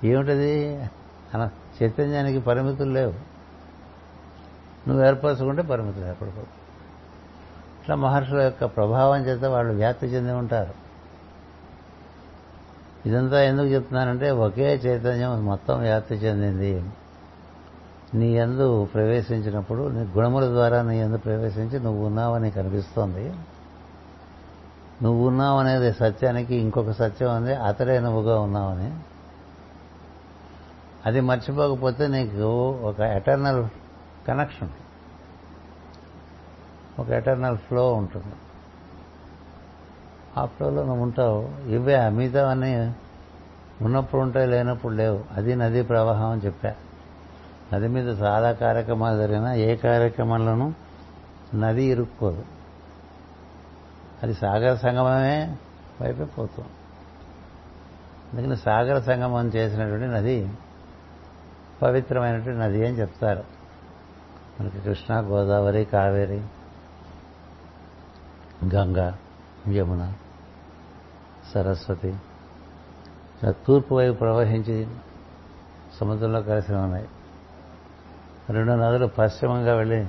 [0.06, 0.86] ఏమిటది?
[1.36, 1.50] అన
[1.84, 3.14] చైతన్యానికి పరిమితులు లేవు.
[4.88, 6.62] నువ్వు ఏర్పరచుకుంటే పరిమితులు ఏర్పడిపోవు
[7.82, 10.74] ఇట్లా మహర్షుల యొక్క ప్రభావం చేత వాళ్ళు వ్యాప్తి చెంది ఉంటారు.
[13.06, 16.86] ఇదంతా ఎందుకు చెప్తున్నానంటే ఒకే చైతన్యం మొత్తం వ్యాప్తి చెందింది.
[18.14, 23.34] నీ ఎందు ప్రవేశించినప్పుడు నీ గుణముల ద్వారా నీ ఎందు ప్రవేశించి నువ్వు ఉన్నావని కనిపిస్తోంది.
[25.04, 27.56] నువ్వు ఉన్నావు అనేది సత్యానికి ఇంకొక సత్యం ఉంది.
[27.56, 28.94] అతడే నువ్వుగా ఉన్నావని.
[31.06, 33.66] అది మర్చిపోకపోతే నీకు ఒక ఎటర్నల్
[34.28, 34.70] కనెక్షన్
[37.00, 38.36] ఒక ఎటర్నల్ ఫ్లో ఉంటుంది.
[40.38, 41.50] ఆ ఫ్లోలో నువ్వు ఉంటావు.
[41.66, 42.96] ఇవే మిగతావన్నీ
[43.82, 45.24] ఉన్నప్పుడు ఉంటాయి లేనప్పుడు లేవు.
[45.32, 46.74] అది నదీ ప్రవాహం అని చెప్పా.
[47.74, 50.74] నది మీద చాలా కార్యక్రమాలు జరిగినా ఏ కార్యక్రమంలోనూ
[51.56, 52.46] నది ఇరుక్కోదు.
[54.24, 55.58] అది సాగర సంగమమే
[56.02, 56.70] వైపే పోతుంది.
[58.34, 60.50] అందుకని సాగర సంగమం చేసినటువంటి నది
[61.82, 63.44] పవిత్రమైనటువంటి నది అని చెప్తారు.
[64.60, 66.44] మనకి కృష్ణ గోదావరి కావేరి
[68.76, 69.18] గంగా
[69.68, 70.14] యమున
[71.54, 72.16] సరస్వతి
[73.44, 74.88] ఇలా తూర్పు వైపు ప్రవహించి
[76.00, 77.08] సముద్రంలో కలిసి ఉన్నాయి.
[78.50, 80.08] రెండు నదులు పశ్చిమంగా వెళ్ళి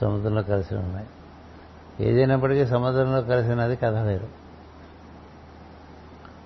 [0.00, 1.06] సముద్రంలో కలిసి ఉన్నాయి.
[2.00, 4.28] ఏదైనప్పటికీ సముద్రంలో కలిసినది కథ వేరు.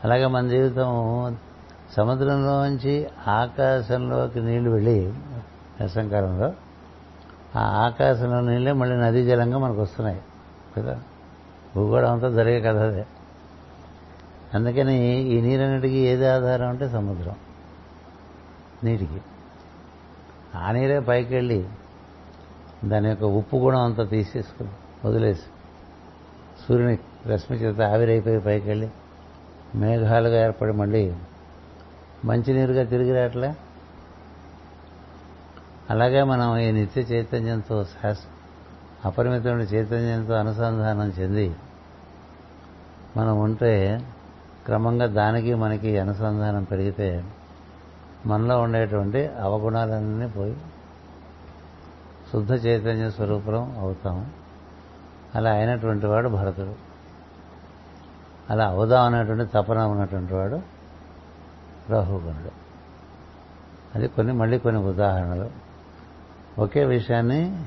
[0.05, 0.87] అలాగే మన జీవితం
[1.97, 5.13] సముద్రంలోంచి ఆకాశంలోకి నీళ్ళు వెళ్ళి
[5.81, 6.53] వేసంకాలంలో
[7.57, 10.21] ఆ ఆకాశంలో నీళ్ళే మళ్ళీ నదీ జలంగా మనకు వస్తున్నాయి.
[10.77, 11.03] కదా?
[11.77, 13.07] భూగోళం అంతా జరిగే కథ అదే.
[14.55, 17.35] అందుకని ఈ నీరన్నిటికీ ఏది ఆధారం అంటే సముద్రం.
[18.85, 19.21] నీటికి.
[20.55, 21.69] ఆ నీరే పైకి వెళ్ళి
[22.85, 24.69] దాని యొక్క ఉప్పు గుణం అంతా తీసేసుకుని
[25.05, 25.43] వదిలేసి
[26.69, 28.91] సూర్యుని రశ్మి చేత ఆవిరైపోయి పైకి వెళ్ళి
[29.75, 31.15] మేఘాలుగా ఏర్పడి మళ్ళీ
[32.25, 33.55] మంచినీరుగా తిరిగి రావట్లే?
[35.91, 38.19] అలాగే మనం ఈ నిత్య చైతన్యంతో శాస్
[39.05, 41.57] అపరిమితమైన చైతన్యంతో అనుసంధానం చెంది
[43.17, 44.05] మనం ఉంటే
[44.67, 47.25] క్రమంగా దానికి మనకి అనుసంధానం పెరిగితే
[48.27, 50.57] మనలో ఉండేటువంటి అవగుణాలన్నీ పోయి
[52.33, 54.27] శుద్ధ చైతన్య స్వరూపం అవుతాము
[55.35, 56.75] అలా అయినటువంటి వాడు భరతుడు.
[58.51, 60.78] అలా అవుదాం అనేటువంటి తపన ఉన్నటువంటి వాడు
[61.91, 62.51] రాహుగుణుడు.
[63.95, 65.51] అది కొన్ని మళ్ళీ కొన్ని ఉదాహరణలు.
[66.59, 67.65] ఒకే విషయాన్ని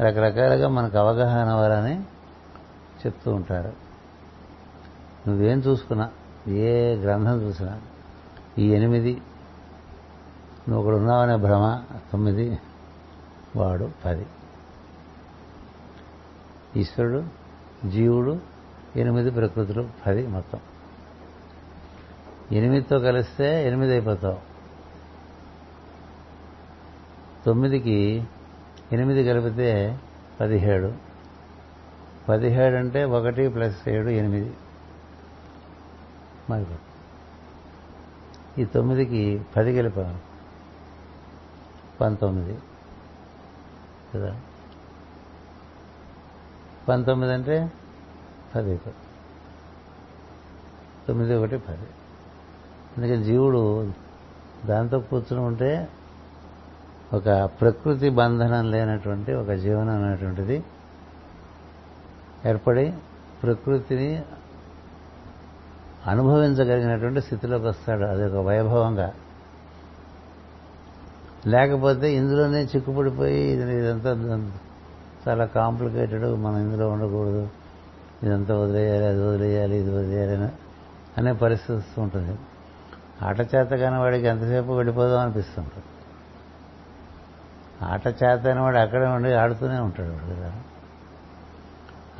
[0.00, 2.02] రకరకాలుగా మనకు అవగాహన అవ్వాలని
[3.06, 3.72] చెప్తూ ఉంటారు.
[5.28, 6.10] నువ్వేం చూసుకున్నా?
[6.48, 7.80] ఏ గ్రంథం చూసినా?
[8.58, 9.22] ఈ ఎనిమిది
[10.68, 11.82] నువ్వు ఒకడు ఉన్నావనే భ్రమ
[12.12, 12.58] తొమ్మిది
[13.56, 14.26] వాడు పది.
[16.76, 17.24] ఈశ్వరుడు
[17.88, 18.38] జీవుడు
[18.96, 20.58] ఎనిమిది ప్రకృతులు పది మొత్తం.
[22.52, 24.38] ఎనిమిదితో కలిస్తే ఎనిమిది అయిపోతావు
[27.46, 28.24] తొమ్మిదికి
[28.92, 30.00] ఎనిమిది కలిపితే
[30.40, 30.92] పదిహేడు.
[32.28, 34.56] పదిహేడు అంటే ఒకటి ప్లస్ ఏడు ఎనిమిది.
[36.50, 36.66] మరి
[38.58, 40.18] ఈ తొమ్మిదికి పది కలిపాను
[42.00, 42.58] పంతొమ్మిది.
[44.14, 44.40] కదా?
[46.88, 47.72] పంతొమ్మిది అంటే
[48.54, 48.76] పది
[51.08, 51.86] తొమ్మిది ఒకటి పది.
[52.96, 53.90] అందుకే జీవుడు
[54.66, 55.88] దాంతో కూర్చుని ఉంటే
[57.12, 60.64] ఒక ప్రకృతి బంధనం లేనటువంటి ఒక జీవనం అనేటువంటిది
[62.46, 62.92] ఏర్పడి
[63.42, 64.22] ప్రకృతిని
[66.06, 68.04] అనుభవించగలిగినటువంటి స్థితిలోకి వస్తాడు.
[68.04, 69.12] అది ఒక వైభవంగా.
[71.46, 74.10] లేకపోతే ఇందులోనే చిక్కుపడిపోయి ఇదంతా
[75.28, 77.48] చాలా కాంప్లికేటెడ్ మనం ఇందులో ఉండకూడదు
[78.22, 80.52] ఇదంతా వదిలేయాలి అది వదిలేయాలి ఇది వదిలేయాలి
[81.18, 82.38] అనే పరిస్థితి ఉంటుంది.
[83.22, 85.84] ఆట చేత కాని వాడికి ఎంతసేపు వెళ్ళిపోదాం అనిపిస్తుంటుంది
[87.82, 90.52] ఆట చేత అని వాడు అక్కడే ఉండి ఆడుతూనే ఉంటాడు వాడు కదా.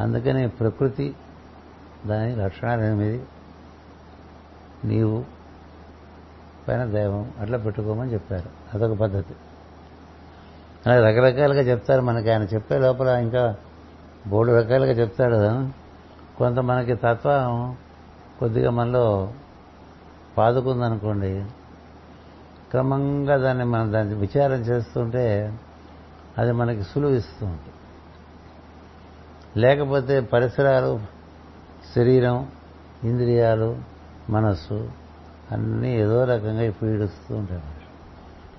[0.00, 1.16] అందుకని ప్రకృతి
[2.06, 3.24] దాని లక్షణాలు ఎనిమిది
[4.84, 5.24] నీవు
[6.68, 8.50] పైన దైవం అట్లా పెట్టుకోమని చెప్పారు.
[8.74, 9.34] అదొక పద్ధతి.
[10.86, 12.30] అలా రకరకాలుగా చెప్తారు మనకి.
[12.30, 13.56] ఆయన చెప్పే లోపల ఇంకా
[14.26, 15.68] బోర్డు రకాలుగా చెప్తాడు
[16.38, 17.76] కొంత మనకి తత్వం
[18.38, 19.32] కొద్దిగా మనలో
[20.38, 21.44] పాదుకుందనుకోండి
[22.70, 25.58] క్రమంగా దాన్ని మనం దాన్ని విచారం చేస్తుంటే
[26.38, 27.74] అది మనకి సులువు ఇస్తూ ఉంటుంది.
[29.60, 31.00] లేకపోతే పరిసరాలు
[31.96, 32.48] శరీరం
[33.04, 33.78] ఇంద్రియాలు
[34.30, 34.90] మనస్సు
[35.52, 37.62] అన్నీ ఏదో రకంగా పీడిస్తూ ఉంటాయి.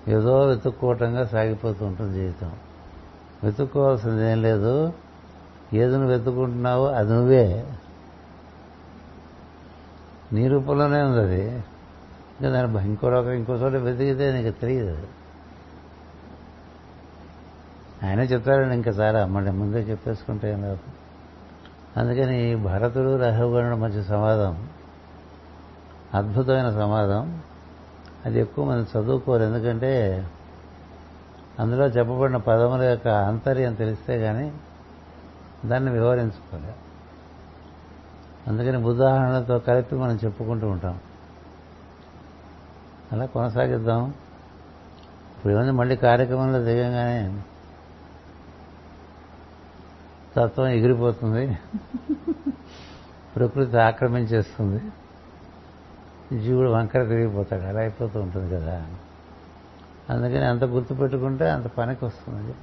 [0.08, 2.52] ఏదో వెతుక్కోవటంగా సాగిపోతూ ఉంటుంది జీవితం.
[3.44, 4.94] వెతుక్కోవాల్సింది ఏం లేదు.
[5.74, 7.66] ఏది నువ్వు వెతుకుంటున్నావో అది నువ్వే.
[10.34, 11.44] నీ రూపంలోనే ఉంది అది
[12.42, 15.08] ఇంకా దాని ఇంకో రకం ఇంకో చోట వెతికితే నీకు తెలియదు
[18.04, 20.80] ఆయన చెప్తారండి ఇంకా చాలా మళ్ళీ ముందే చెప్పేసుకుంటే ఏం లేదు
[22.00, 24.68] అందుకని భరతుడు రఘుగణుడు మధ్య సంవాదం
[26.14, 27.42] అద్భుతమైన సంవాదం
[28.26, 29.44] అది ఎక్కువ మంది చదువుకోరు.
[29.44, 30.26] ఎందుకంటే
[31.60, 34.54] అందులో చెప్పబడిన పదముల యొక్క ఆంతర్యం తెలిస్తే కానీ
[35.66, 36.74] దాన్ని వివరించుకోలే
[38.48, 41.00] అందుకని ఉదాహరణలతో కలిపి మనం చెప్పుకుంటూ ఉంటాం.
[43.12, 44.10] అలా కొనసాగిద్దాం.
[45.38, 45.72] ఇప్పుడు ఏమైంది?
[45.72, 47.42] మళ్ళీ కార్యక్రమంలో దిగంగానే
[50.38, 51.58] తత్వం ఎగిరిపోతుంది.
[53.36, 54.82] ప్రకృతి ఆక్రమించేస్తుంది.
[56.40, 57.62] జీవుడు వంకర తిరిగిపోతాడు.
[57.62, 58.86] అలా అయిపోతూ ఉంటుంది కదా.
[60.10, 62.54] అందుకని అంత గుర్తుపెట్టుకుంటే అంత పనికి వస్తుంది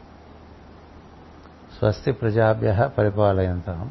[1.79, 3.91] స్వస్తి ప్రజాభ్య పరిపాలయంతాం.